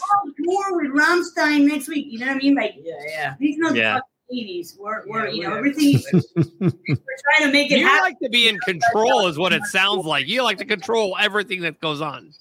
[0.45, 2.07] tour with Rammstein next week.
[2.09, 2.55] You know what I mean?
[2.55, 3.35] Like Yeah, yeah.
[3.39, 4.01] these not Yeah.
[4.29, 4.77] the ladies.
[4.79, 6.01] We're, we're Yeah, you know we're- everything.
[6.61, 8.03] we're trying to make it You happen.
[8.03, 10.27] like to be in control, is what it sounds like.
[10.27, 12.33] You like to control everything that goes on.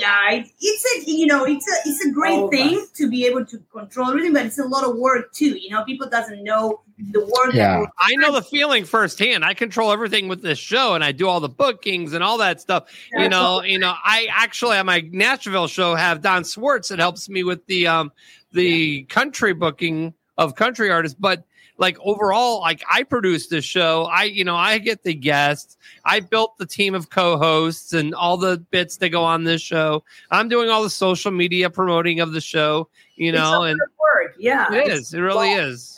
[0.00, 2.90] Yeah, it, it's a you know it's a it's a great All of thing us.
[2.92, 5.56] to be able to control everything, but it's a lot of work too.
[5.58, 7.54] You know, people doesn't know the work.
[7.54, 7.80] Yeah.
[7.80, 9.44] That I know the feeling firsthand.
[9.44, 12.60] I control everything with this show, and I do all the bookings and all that
[12.60, 12.84] stuff.
[13.12, 13.94] you That's know, you know.
[14.02, 18.10] I actually on my Nashville show have Don Swartz that helps me with the um
[18.52, 21.44] the country booking of country artists, but
[21.80, 24.04] like overall, like I produce this show.
[24.04, 25.76] I you know I get the guests.
[26.04, 30.04] I built the team of co-hosts and all the bits that go on this show.
[30.30, 32.88] I'm doing all the social media promoting of the show.
[33.16, 34.36] You It's a know, and of work.
[34.38, 35.96] Yeah, it's- It really is.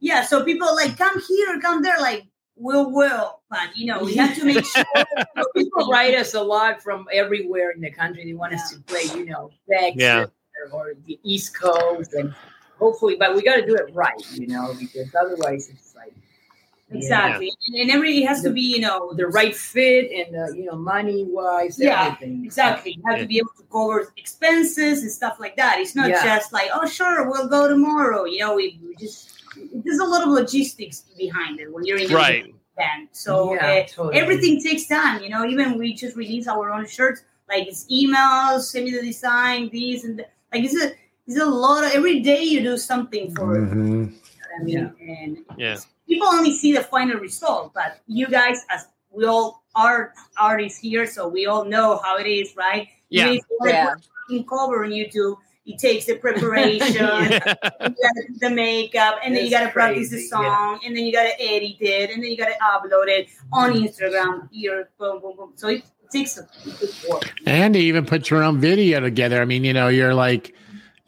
[0.00, 4.02] Yeah, so people are like come here, come there, like will will, but you know
[4.02, 4.84] we have to make sure.
[5.54, 8.24] People write us a lot from everywhere in the country.
[8.24, 10.26] They want us to play, you know, Texas Yeah.
[10.72, 12.34] or the East Coast, and
[12.80, 16.12] hopefully, but we got to do it right, you know, because otherwise it's like
[16.90, 20.50] exactly, and, and every it has to be you know the right fit and uh,
[20.52, 22.44] you know, money wise, Yeah, everything.
[22.44, 22.92] Exactly.
[22.96, 23.22] You have Yeah.
[23.22, 25.78] to be able to cover expenses and stuff like that.
[25.78, 26.24] It's not Yeah.
[26.24, 28.24] just like, oh, sure, we'll go tomorrow.
[28.24, 29.28] You know, we, we just
[29.84, 32.54] there's a lot of logistics behind it when you're in Right.
[32.76, 33.08] band.
[33.12, 34.18] So Yeah, uh, totally.
[34.18, 35.22] everything takes time.
[35.22, 37.22] You know, even we just release our own shirts.
[37.48, 40.32] Like it's emails, send me the design, these and that.
[40.52, 40.92] like it's a
[41.30, 43.70] it's a lot of every day you do something for it.
[43.70, 44.12] Mhm.
[44.58, 45.76] I mean, and Yeah.
[46.08, 51.06] people only see the final result, but you guys, as we all are artists here,
[51.06, 52.88] so we all know how it is, right?
[53.10, 53.26] Yeah.
[53.26, 53.86] Even if you wanna Yeah.
[53.94, 57.22] put a fucking cover on YouTube, it takes the preparation, Yeah.
[57.22, 61.04] you gotta do the makeup, and then you gotta practice the crazy, song, and then
[61.06, 64.48] you gotta edit it, and then you gotta upload it on Instagram.
[64.50, 65.52] Here, boom, boom, boom.
[65.54, 67.22] So it takes a good work.
[67.46, 69.40] and to even put your own video together.
[69.40, 70.54] I mean, you know, you're like,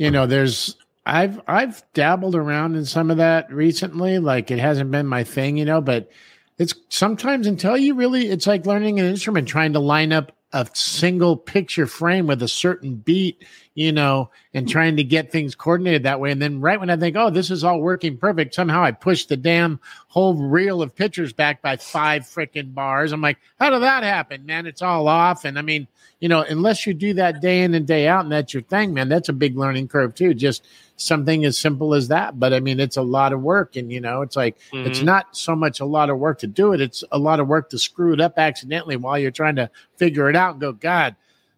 [0.03, 0.77] you know, there's
[1.07, 4.19] I've I've dabbled around in some of that recently.
[4.19, 6.11] Like it hasn't been my thing, you know, but
[6.59, 10.67] it's sometimes until you really it's like learning an instrument, trying to line up a
[10.75, 13.45] single picture frame with a certain beat,
[13.75, 16.31] you know, and trying to get things coordinated that way.
[16.31, 19.25] And then right when I think, oh, this is all working perfect, somehow I push
[19.25, 23.13] the damn whole reel of pictures back by five freaking bars.
[23.13, 24.67] I'm like, how did that happen, man?
[24.67, 25.45] It's all off.
[25.47, 25.89] And I mean,
[26.21, 28.93] you know, unless you do that day in and day out and that's your thing,
[28.95, 30.35] man, that's a big learning curve too.
[30.35, 30.67] Just
[30.97, 32.39] something as simple as that.
[32.39, 33.75] But I mean, it's a lot of work.
[33.77, 35.05] And, you know, it's like, it's Mhm.
[35.07, 37.71] not so much a lot of work to do it, it's a lot of work
[37.71, 41.17] to screw it up accidentally while you're trying to figure it out and go, God,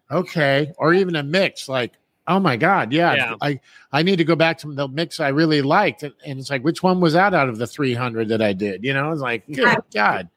[0.09, 0.71] okay.
[0.77, 1.93] Or even a mix like,
[2.27, 3.35] oh my God, yeah, Yeah.
[3.41, 3.59] I,
[3.91, 6.03] I need to go back to the mix I really liked.
[6.03, 8.83] And, and it's like, which one was that out of the 300 that I did?
[8.83, 10.29] You know, it's like, good God.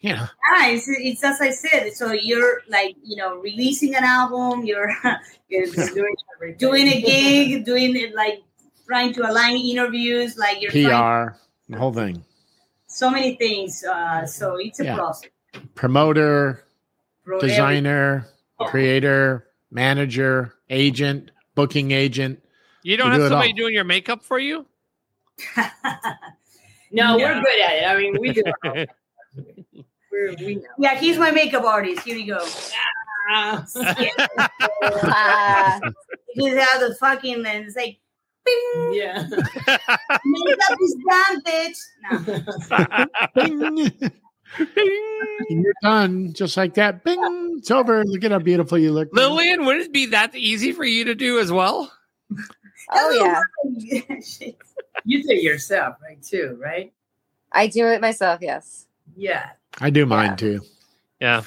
[0.00, 0.26] you know,
[0.56, 1.92] Yeah, it's, it's as I said.
[1.94, 4.90] So you're like, you know, releasing an album, you're,
[5.48, 6.14] you're doing,
[6.58, 8.42] doing a gig, doing it like
[8.86, 11.36] trying to align interviews, like you're trying PR,
[11.68, 12.22] the whole thing.
[12.86, 13.82] so many things.
[13.84, 14.96] Uh, so it's a Yeah.
[14.96, 15.30] process.
[15.74, 16.64] Promoter,
[17.24, 18.28] Bro, designer,
[18.66, 22.42] creator, manager, agent, booking agent.
[22.82, 24.66] You don't We have do somebody doing your makeup for you?
[26.94, 27.86] No, we're good at it.
[27.88, 28.42] I mean, we do.
[30.12, 30.62] We're, we know.
[30.78, 32.02] Yeah, he's my makeup artist.
[32.02, 32.46] Here you go.
[33.30, 33.64] Ah,
[35.02, 35.80] Ah,
[36.34, 37.98] He have the fucking and it's like,
[38.44, 39.26] bing, yeah.
[39.28, 41.78] makeup is done, bitch.
[43.34, 44.10] No.
[44.58, 45.10] Bing.
[45.50, 47.04] And you're done just like that.
[47.04, 47.54] Bing.
[47.58, 48.04] It's over.
[48.04, 49.08] Look at how beautiful you look.
[49.12, 51.92] Lillian, would it be that easy for you to do as well?
[52.90, 53.40] oh yeah,
[55.04, 56.22] You do it yourself, right?
[56.22, 56.92] Too, right?
[57.52, 58.40] I do it myself.
[58.42, 58.86] Yes.
[59.16, 59.50] Yeah.
[59.80, 60.60] I do mine too.
[61.20, 61.42] Yeah.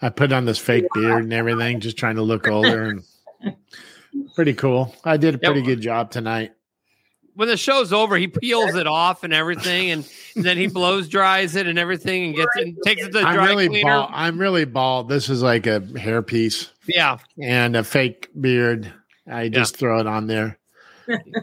[0.00, 3.04] I put on this fake beard and everything, just trying to look older and
[4.34, 4.94] pretty cool.
[5.04, 5.48] I did a Yeah.
[5.50, 6.52] pretty good job tonight.
[7.34, 10.08] When the show's over, he peels it off and everything, and,
[10.44, 13.34] then he blows dries it and everything, and gets it, takes it to the I'm
[13.34, 13.90] dry really cleaner.
[13.90, 14.10] bald.
[14.12, 15.08] I'm really bald.
[15.08, 18.92] This is like a hairpiece Yeah, and a fake beard.
[19.30, 20.58] I just throw it on there.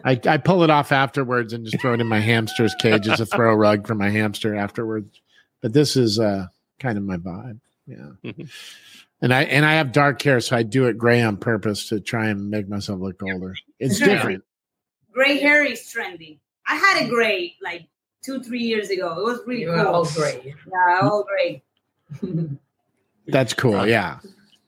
[0.04, 3.20] I, I pull it off afterwards and just throw it in my hamster's cage as
[3.20, 5.20] a throw rug for my hamster afterwards.
[5.62, 6.48] But this is uh,
[6.80, 7.60] kind of my vibe.
[7.88, 8.10] Yeah.
[8.24, 8.50] Mhm.
[9.22, 12.00] And I and I have dark hair, so I do it gray on purpose to
[12.00, 13.56] try and make myself look older.
[13.80, 14.43] It's different.
[15.14, 16.39] Gray hair is trendy.
[16.68, 17.88] I had a gray like
[18.26, 19.18] two, three years ago.
[19.20, 19.88] It was really You cool.
[19.88, 20.44] all great.
[20.46, 21.62] Yeah, all gray.
[23.28, 23.86] That's cool.
[23.88, 24.20] Yeah.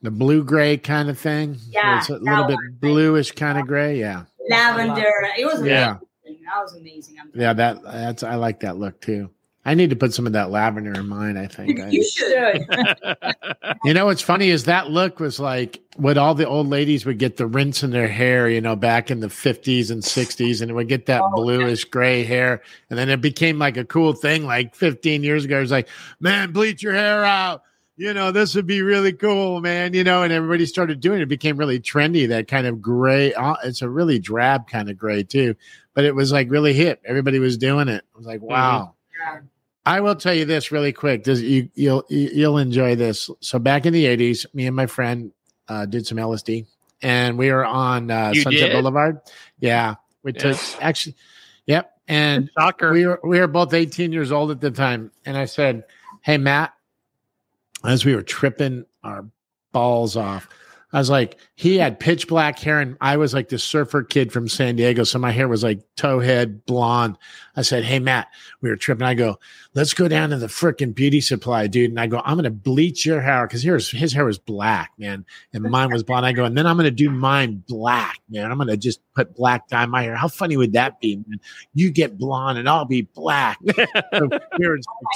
[0.02, 1.56] The blue gray kind of thing.
[1.70, 2.76] Yeah, It's a little bit one.
[2.80, 3.98] bluish kind of gray.
[3.98, 4.24] Yeah.
[4.48, 5.12] Lavender.
[5.36, 5.98] It was Yeah.
[6.24, 6.44] amazing.
[6.44, 7.16] That was amazing.
[7.20, 9.30] I'm Yeah, that that's I like that look too.
[9.64, 11.78] I need to put some of that lavender in mine, I think.
[11.80, 12.66] I- you should.
[13.84, 17.18] you know what's funny is that look was like what all the old ladies would
[17.18, 20.70] get the rinse in their hair, you know, back in the 50s and 60s, and
[20.70, 22.62] it would get that Oh, bluish gray hair.
[22.88, 25.58] And then it became like a cool thing like 15 years ago.
[25.58, 25.88] It was like,
[26.20, 27.62] man, bleach your hair out.
[27.96, 29.92] You know, this would be really cool, man.
[29.92, 31.24] You know, and everybody started doing it.
[31.24, 33.34] It became really trendy, that kind of gray.
[33.34, 35.56] uh, It's a really drab kind of gray, too.
[35.94, 37.02] But it was like really hip.
[37.04, 37.96] Everybody was doing it.
[37.96, 38.78] It was like, wow.
[38.78, 38.90] Yeah.
[39.86, 41.24] I will tell you this really quick.
[41.24, 43.30] Does you you'll you'll enjoy this.
[43.40, 45.32] So back in the eighties, me and my friend
[45.68, 46.66] uh, did some LSD,
[47.00, 48.72] and we were on uh, Sunset did?
[48.72, 49.20] Boulevard.
[49.60, 51.16] Yeah, we took actually.
[51.66, 52.92] Yep, and Shocker.
[52.92, 55.84] we were we were both eighteen years old at the time, and I said,
[56.20, 56.74] "Hey Matt,"
[57.84, 59.24] as we were tripping our
[59.72, 60.48] balls off.
[60.90, 64.32] I was like, he had pitch black hair, and I was like the surfer kid
[64.32, 65.04] from San Diego.
[65.04, 67.18] So my hair was like towhead blonde.
[67.56, 68.28] I said, Hey, Matt,
[68.62, 69.06] we were tripping.
[69.06, 69.38] I go,
[69.74, 71.90] Let's go down to the freaking beauty supply, dude.
[71.90, 74.92] And I go, I'm going to bleach your hair because his, his hair was black,
[74.98, 75.26] man.
[75.52, 76.24] And mine was blonde.
[76.24, 78.50] I go, And then I'm going to do mine black, man.
[78.50, 80.16] I'm going to just put black dye in my hair.
[80.16, 81.38] How funny would that be, man?
[81.74, 83.58] You get blonde and I'll be black.
[84.12, 84.26] So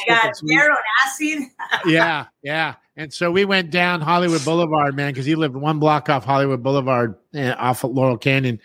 [0.02, 0.58] we I got tripping.
[1.06, 1.38] acid.
[1.86, 2.74] yeah, yeah.
[2.97, 6.62] And so we went down Hollywood Boulevard, man, because he lived one block off Hollywood
[6.62, 8.61] Boulevard, uh, off of Laurel Canyon.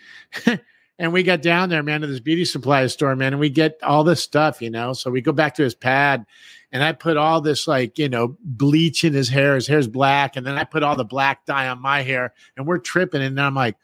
[0.98, 3.78] and we got down there, man, to this beauty supply store, man, and we get
[3.82, 4.92] all this stuff, you know.
[4.92, 6.26] So we go back to his pad,
[6.72, 9.54] and I put all this like, you know, bleach in his hair.
[9.54, 12.66] His hair's black, and then I put all the black dye on my hair, and
[12.66, 13.22] we're tripping.
[13.22, 13.76] And I'm like,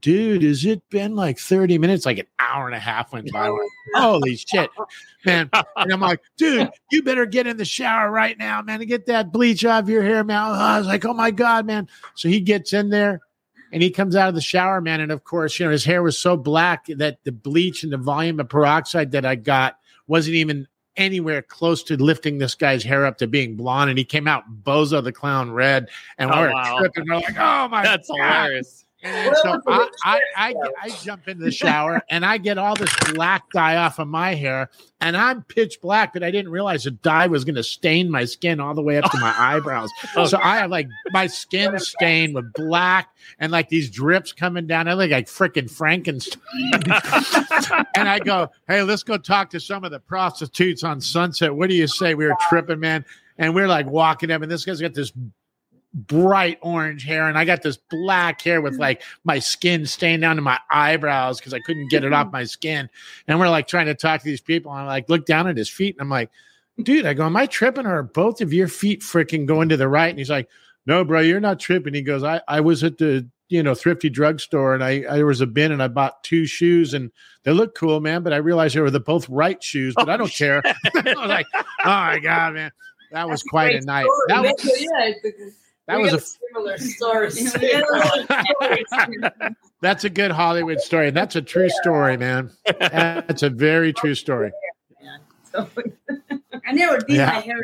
[0.00, 2.06] dude, has it been like 30 minutes?
[2.06, 3.48] Like an hour and a half went by.
[3.48, 3.60] Like,
[3.94, 4.70] Holy shit,
[5.26, 5.50] man.
[5.76, 9.06] And I'm like, dude, you better get in the shower right now, man, and get
[9.06, 10.38] that bleach off your hair, man.
[10.38, 11.88] I was like, oh my God, man.
[12.14, 13.20] So he gets in there
[13.72, 15.00] and he comes out of the shower, man.
[15.00, 17.98] And of course, you know, his hair was so black that the bleach and the
[17.98, 20.66] volume of peroxide that I got wasn't even
[20.96, 23.90] anywhere close to lifting this guy's hair up to being blonde.
[23.90, 25.88] And he came out bozo the clown red.
[26.18, 26.78] And Oh, we're wow.
[26.78, 27.04] tripping.
[27.08, 28.16] We're like, oh my That's God.
[28.16, 28.83] hilarious.
[29.04, 32.94] And so I, I, I, I jump into the shower and I get all this
[33.12, 34.70] black dye off of my hair,
[35.00, 38.24] and I'm pitch black, but I didn't realize the dye was going to stain my
[38.24, 39.90] skin all the way up to my eyebrows.
[40.16, 40.24] Oh.
[40.24, 44.88] So I have like my skin stained with black and like these drips coming down.
[44.88, 46.40] I look like freaking Frankenstein.
[47.94, 51.54] and I go, hey, let's go talk to some of the prostitutes on Sunset.
[51.54, 52.14] What do you say?
[52.14, 53.04] We were tripping, man.
[53.36, 55.12] And we're like walking up, and this guy's got this
[55.94, 60.36] bright orange hair and I got this black hair with like my skin stained down
[60.36, 62.90] to my eyebrows because I couldn't get it off my skin.
[63.28, 64.72] And we're like trying to talk to these people.
[64.72, 66.30] And I like look down at his feet and I'm like,
[66.82, 69.76] dude, I go, Am I tripping or are both of your feet freaking going to
[69.76, 70.08] the right?
[70.08, 70.48] And he's like,
[70.84, 71.94] No, bro, you're not tripping.
[71.94, 75.26] He goes, I, I was at the you know thrifty drugstore and I, I there
[75.26, 77.12] was a bin and I bought two shoes and
[77.44, 78.24] they look cool, man.
[78.24, 80.60] But I realized they were the both right shoes, but I don't care.
[80.64, 82.72] I was like, oh my god, man.
[83.12, 84.06] That was That's quite a great night.
[84.26, 85.12] That was, yeah,
[85.86, 87.52] that we was a similar stories.
[89.80, 91.10] that's a good Hollywood story.
[91.10, 92.50] That's a true story, man.
[92.78, 94.52] That's a very true story.
[95.56, 97.26] I never did Yeah.
[97.26, 97.60] my hair,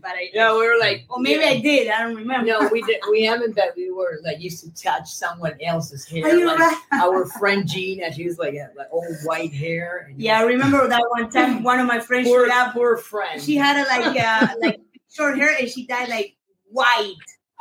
[0.00, 0.30] but I.
[0.32, 1.88] Yeah, we were like, or maybe I did.
[1.88, 2.46] I don't remember.
[2.46, 3.00] No, we did.
[3.10, 3.56] We haven't.
[3.56, 6.22] but we were like used to touch someone else's hair.
[6.46, 6.76] Like right?
[6.92, 10.06] our friend Gina, she was like, had, like old white hair.
[10.10, 11.62] And Yeah, I remember that one time.
[11.64, 12.74] One of my friends Poor, showed up.
[12.74, 13.42] poor friend.
[13.42, 14.80] She had a, like uh, like
[15.10, 16.36] short hair, and she dyed like
[16.70, 17.14] white.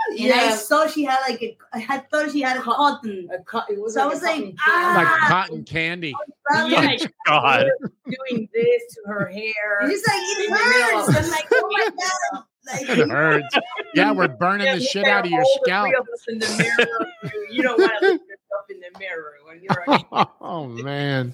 [0.10, 0.56] And I Yeah.
[0.56, 3.30] saw she had like a, I thought she had a cotton.
[3.34, 6.14] A co- it was so I was a like, cotton Like ah, cotton candy.
[6.46, 6.82] probably Yeah.
[6.82, 7.66] like, God.
[8.06, 9.80] doing this to her hair.
[9.82, 11.18] and it's like it In the middle hurts.
[11.26, 11.90] I'm like, oh my
[12.34, 12.44] god.
[12.66, 13.56] Like, It hurts.
[13.94, 15.90] Yeah, we're burning the shit out of your scalp.
[16.00, 17.08] of in the mirror.
[17.34, 20.28] You, you don't want to look yourself in the mirror when you're.
[20.42, 21.34] Oh man.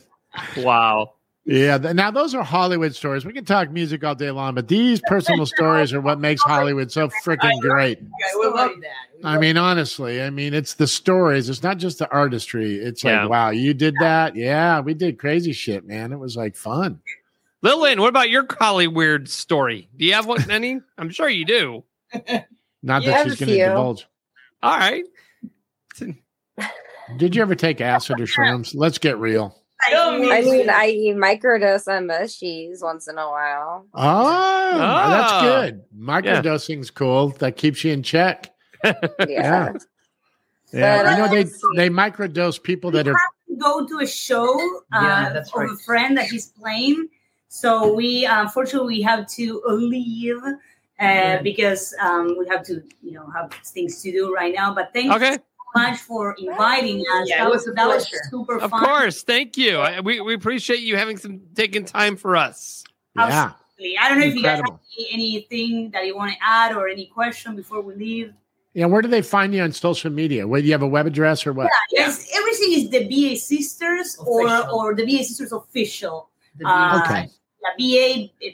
[0.58, 1.14] Wow.
[1.52, 1.78] Yeah.
[1.80, 3.26] th- Now those are Hollywood stories.
[3.26, 6.92] We can talk music all day long, but these personal stories are what makes Hollywood
[6.92, 8.00] so freaking great.
[8.00, 9.28] I would love that.
[9.28, 11.50] I mean, honestly, I mean, it's the stories.
[11.50, 12.76] It's not just the artistry.
[12.76, 13.22] It's Yeah.
[13.24, 14.36] like, wow, you did that.
[14.36, 16.12] Yeah, we did crazy shit, man.
[16.14, 17.00] It was like fun.
[17.62, 19.90] Lillian, what about your Hollyweird story?
[19.98, 20.80] Do you have one any?
[20.98, 21.84] I'm sure you do.
[22.84, 24.08] Not Yeah, that she's going to divulge.
[24.64, 25.04] All right.
[27.18, 28.74] Did you ever take acid or shrooms?
[28.76, 29.59] Let's get real.
[29.82, 33.88] I mean, I eat microdose on mushies once in a while.
[33.94, 35.42] Oh, that's Ah.
[35.42, 35.84] good.
[35.98, 37.30] Microdosing's cool.
[37.40, 38.52] That keeps you in check.
[38.84, 38.98] Yeah.
[39.28, 39.72] Yeah.
[40.72, 41.44] Yeah, But, you know uh, they
[41.76, 43.16] they microdose people that are
[43.60, 44.46] go to a show
[44.94, 45.72] uh, Yeah, that's of right.
[45.72, 47.10] a friend that he's playing.
[47.50, 50.42] So we uh, unfortunately we have to leave
[51.00, 54.74] uh, because um, we have to you know have things to do right now.
[54.74, 55.38] But thank Okay.
[55.76, 57.28] You so much for inviting us.
[57.30, 58.82] Yeah, that was a that was super Of fun.
[58.84, 59.24] Of course.
[59.24, 59.78] Thank you.
[59.78, 62.84] I, we, we appreciate you having some taking time for us.
[63.16, 63.52] yeah.
[63.80, 63.98] Absolutely.
[63.98, 64.80] I don't know if you guys have
[65.12, 68.34] anything that you want to add or any question before we leave.
[68.74, 70.48] Yeah, where do they find you on social media?
[70.48, 71.70] Where do you have a web address or what?
[71.92, 74.76] Yeah, Yes, everything is the BA Sisters or Official.
[74.76, 76.30] or the BA Sisters official.
[76.58, 77.30] The Uh, Okay.
[77.64, 78.52] La BA eh,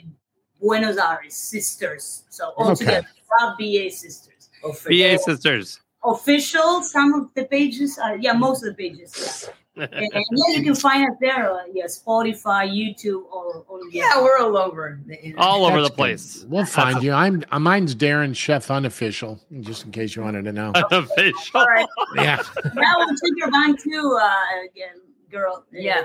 [0.60, 2.24] Buenos Aires Sisters.
[2.30, 2.84] So all Okay.
[2.86, 3.08] together,
[3.40, 4.48] not BA Sisters.
[4.88, 5.80] BA sisters.
[6.06, 9.48] Official, some of the pages, uh, yeah, most of the pages.
[9.48, 9.52] Yeah.
[9.92, 11.52] and, and yeah, you can find us there.
[11.52, 14.98] Uh, yeah, Spotify, YouTube, all, all Yeah, we're all over.
[15.06, 15.38] the internet.
[15.44, 16.44] All over That's the place.
[16.48, 17.12] We'll find you.
[17.12, 20.72] I'm uh, mine's Darren Chef unofficial, just in case you wanted to know.
[20.74, 21.34] Unofficial.
[21.60, 21.86] All right.
[22.16, 22.40] Yeah.
[22.74, 24.36] Now we'll take your band too, uh,
[24.70, 24.96] again,
[25.30, 25.66] girl.
[25.72, 26.04] Yeah.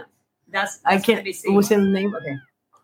[0.49, 1.05] That's, I can't.
[1.07, 1.53] gonna be safe.
[1.53, 2.13] What's the name?
[2.13, 2.35] Okay.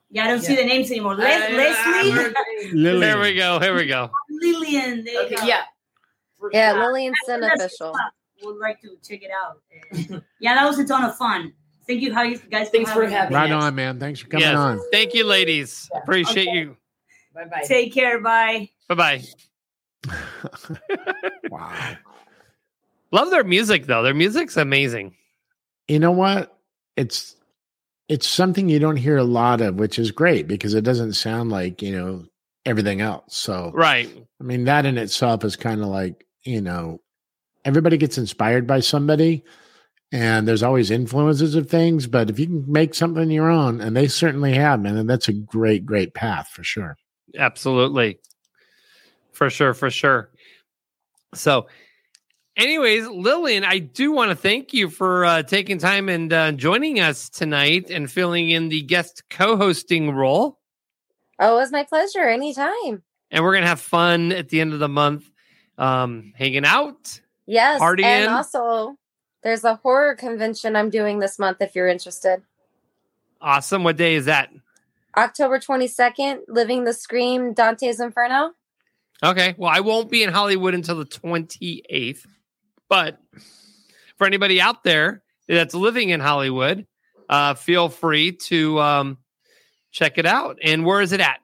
[0.10, 1.15] Yeah, I don't see the names anymore.
[1.15, 3.06] Les- Uh, Leslie, Lily.
[3.06, 3.60] Here we go.
[3.60, 4.10] Here we go.
[4.30, 5.03] Lillian.
[5.03, 5.44] There you Okay, go.
[5.45, 5.64] yeah.
[6.51, 6.85] For Yeah, sure.
[6.87, 7.91] Lillian Sin official.
[7.93, 8.01] fun.
[8.43, 9.61] Would like to check it out.
[10.39, 11.53] Yeah, that was a ton of fun.
[11.87, 12.69] Thank you, how you guys.
[12.69, 13.15] Thanks for having me.
[13.15, 13.63] having Right Yes.
[13.63, 13.99] on, man.
[13.99, 14.55] Thanks for coming Yes.
[14.55, 14.79] on.
[14.91, 15.89] Thank you, ladies.
[15.93, 15.99] Yeah.
[16.01, 16.57] Appreciate Okay.
[16.59, 16.77] you.
[17.33, 17.63] Bye bye.
[17.65, 18.19] Take care.
[18.19, 18.69] Bye.
[18.89, 19.23] Bye bye.
[21.49, 21.95] wow.
[23.11, 24.03] Love their music though.
[24.03, 25.15] Their music's amazing.
[25.87, 26.57] You know what?
[26.95, 27.35] It's
[28.09, 31.49] it's something you don't hear a lot of, which is great because it doesn't sound
[31.49, 32.25] like, you know,
[32.65, 33.35] everything else.
[33.35, 34.09] So Right.
[34.39, 37.01] I mean, that in itself is kind of like, you know,
[37.65, 39.43] everybody gets inspired by somebody
[40.11, 42.07] and there's always influences of things.
[42.07, 45.27] But if you can make something your own, and they certainly have, man, and that's
[45.27, 46.97] a great, great path for sure.
[47.37, 48.19] Absolutely.
[49.33, 50.31] For sure, for sure.
[51.33, 51.67] So,
[52.55, 56.99] anyways, Lillian, I do want to thank you for uh, taking time and uh, joining
[56.99, 60.57] us tonight and filling in the guest co hosting role.
[61.39, 62.27] Oh, it was my pleasure.
[62.27, 63.03] Anytime.
[63.29, 65.29] And we're going to have fun at the end of the month,
[65.77, 67.19] um, hanging out.
[67.45, 67.81] Yes.
[67.81, 68.03] Partying.
[68.03, 68.97] And also,
[69.43, 72.41] there's a horror convention I'm doing this month if you're interested.
[73.41, 73.83] Awesome.
[73.83, 74.49] What day is that?
[75.15, 78.51] October 22nd, Living the Scream, Dante's Inferno.
[79.23, 79.55] Okay.
[79.57, 82.25] Well, I won't be in Hollywood until the 28th.
[82.89, 83.19] But
[84.17, 86.85] for anybody out there that's living in Hollywood,
[87.29, 89.17] uh, feel free to um,
[89.91, 90.59] check it out.
[90.63, 91.39] And where is it at?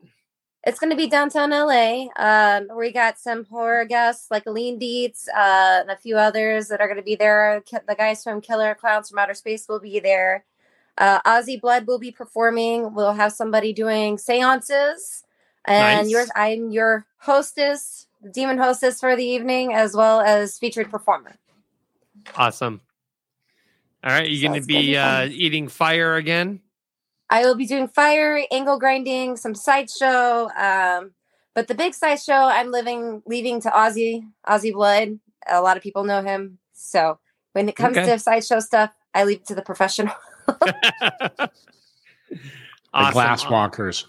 [0.65, 2.06] It's going to be downtown LA.
[2.15, 6.80] Um, we got some horror guests like Aline Dietz uh, and a few others that
[6.80, 7.61] are going to be there.
[7.69, 10.45] The guys from Killer Clowns from Outer Space will be there.
[10.98, 12.94] Uh, Ozzy Blood will be performing.
[12.94, 15.23] We'll have somebody doing seances.
[15.65, 16.11] And Nice.
[16.11, 21.35] yours, I'm your hostess, demon hostess for the evening, as well as featured performer.
[22.38, 22.80] Awesome.
[24.03, 24.30] All right.
[24.30, 26.61] You're going to be be uh, eating fire again?
[27.34, 30.49] I will be doing fire, angle grinding, some sideshow.
[30.55, 31.14] Um,
[31.55, 35.19] but the big sideshow I'm living leaving to Aussie, Aussie Blood.
[35.49, 36.60] A lot of people know him.
[36.73, 37.18] So
[37.53, 38.05] when it comes Okay.
[38.05, 40.14] to sideshow stuff, I leave it to the professional.
[42.95, 43.14] The Awesome.
[43.14, 44.05] glass walkers.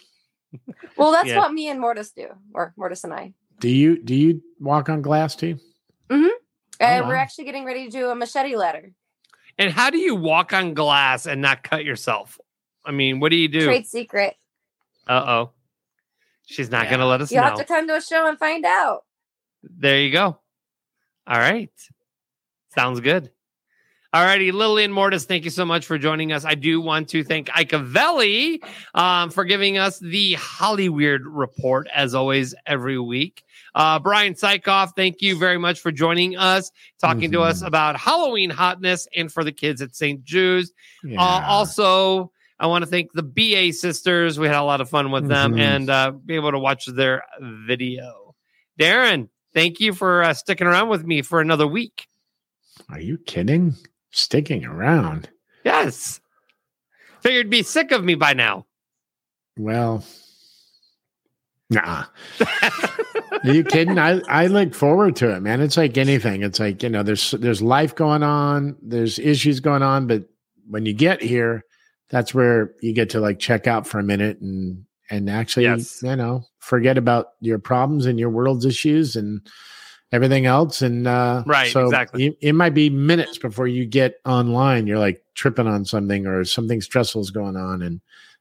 [0.98, 1.38] Well, that's Yeah.
[1.38, 3.32] what me and Mortis do, or Mortis and I.
[3.58, 5.56] Do you do you walk on glass too?
[6.10, 6.28] Mm-hmm.
[6.80, 7.20] And Oh, we're wow.
[7.22, 8.92] actually getting ready to do a machete ladder.
[9.58, 12.38] And how do you walk on glass and not cut yourself?
[12.84, 13.64] I mean, what do you do?
[13.64, 14.36] Trade secret.
[15.06, 15.50] Uh oh.
[16.46, 17.48] She's not going to let us You'll know.
[17.50, 19.04] have to come to a show and find out.
[19.62, 20.38] There you go.
[21.26, 21.70] All right.
[22.74, 23.30] Sounds good.
[24.12, 26.44] All righty, Lillian Mortis, thank you so much for joining us.
[26.44, 28.62] I do want to thank Ikavelli
[28.94, 33.42] um, for giving us the Hollyweird report, as always, every week.
[33.74, 36.70] Uh, Brian Sykoff, thank you very much for joining us,
[37.00, 40.22] talking to us about Halloween hotness and for the kids at St.
[40.22, 40.72] Jude's.
[41.18, 44.38] Uh, also, I want to thank the BA sisters.
[44.38, 45.60] We had a lot of fun with them Mhm.
[45.60, 48.34] and uh, be able to watch their video.
[48.78, 52.06] Darren, thank you for uh, sticking around with me for another week.
[52.88, 53.74] Are you kidding?
[54.12, 55.28] Sticking around.
[55.64, 56.20] Yes.
[57.22, 58.66] Figured you'd be sick of me by now.
[59.56, 60.04] Well,
[61.70, 62.04] nah.
[63.42, 63.98] Are you kidding?
[63.98, 65.60] I, I look forward to it, man.
[65.60, 66.42] It's like anything.
[66.42, 70.24] It's like, you know, there's there's life going on, there's issues going on, but
[70.68, 71.62] when you get here,
[72.10, 76.02] that's where you get to like check out for a minute and and actually, Yes.
[76.02, 79.42] you know, forget about your problems and your world's issues and
[80.12, 80.80] everything else.
[80.82, 82.26] And uh Right, so exactly.
[82.26, 84.86] It, it might be minutes before you get online.
[84.86, 87.82] You're like tripping on something or something stressful is going on.
[87.82, 88.00] And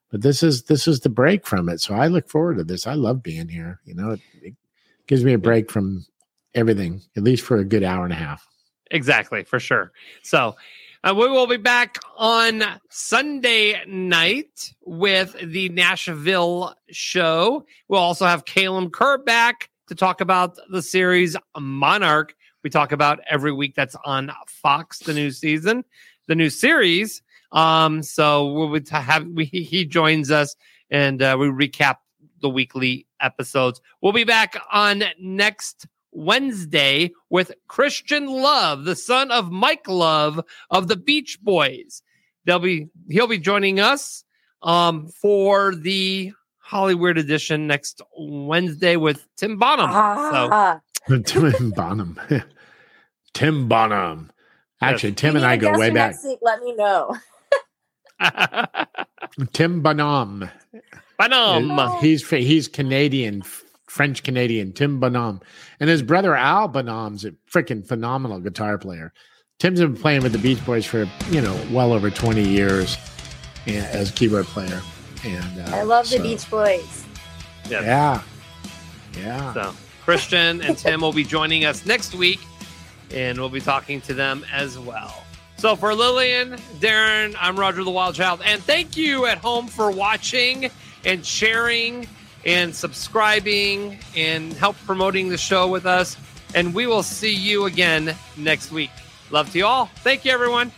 [0.10, 1.82] but this is this is the break from it.
[1.82, 2.88] So I look forward to this.
[2.88, 3.80] I love being here.
[3.86, 4.56] You know, it, it
[5.08, 6.06] gives me a break from
[6.54, 8.48] everything, at least for a good hour and a half.
[8.92, 9.92] Exactly, for sure.
[10.22, 10.56] So
[11.04, 17.66] uh, we will be back on Sunday night with the Nashville show.
[17.90, 22.34] We'll also have Caleb Kerr back to talk about the series Monarch.
[22.64, 25.84] We talk about every week that's on Fox, the new season,
[26.30, 27.22] the new series.
[27.52, 30.56] Um, so we'll have we, he joins us
[30.90, 31.98] and uh, we recap
[32.40, 33.82] the weekly episodes.
[34.02, 40.88] We'll be back on next Wednesday with Christian Love, the son of Mike Love of
[40.88, 42.02] the Beach Boys.
[42.46, 44.24] They'll be he'll be joining us
[44.62, 49.90] um for the Hollywood edition next Wednesday with Tim Bonhomme.
[49.92, 50.80] Ah.
[51.26, 52.20] Tim Bonhomme.
[53.34, 54.32] Tim Bonhomme.
[54.82, 56.12] Actually, If Tim and I go way back.
[56.12, 57.16] Next week, let me know.
[59.54, 60.50] Tim Bonhomme.
[61.18, 62.02] Bonhomme.
[62.02, 63.44] He's he's Canadian,
[63.94, 64.74] French Canadian.
[64.74, 65.40] Tim Bonhomme,
[65.80, 69.14] and his brother Al Bonhomme's a freaking phenomenal guitar player.
[69.60, 72.98] Tim's been playing with the Beach Boys for you know well over twenty years
[73.68, 74.82] as a keyboard player.
[75.24, 77.06] And uh, I love the Beach Boys.
[77.70, 77.84] Yes.
[77.84, 78.24] Yeah,
[79.22, 79.54] yeah.
[79.54, 82.40] So Christian and Tim will be joining us next week,
[83.12, 85.24] and we'll be talking to them as well.
[85.58, 89.92] So for Lillian, Darren, I'm Roger the Wild Child, and thank you at home for
[89.92, 90.72] watching
[91.06, 92.08] and sharing
[92.46, 96.18] and subscribing and help promoting the show with us.
[96.56, 98.92] And we will see you again next week.
[99.32, 99.86] Love to you all.
[100.04, 100.72] Thank you, everyone.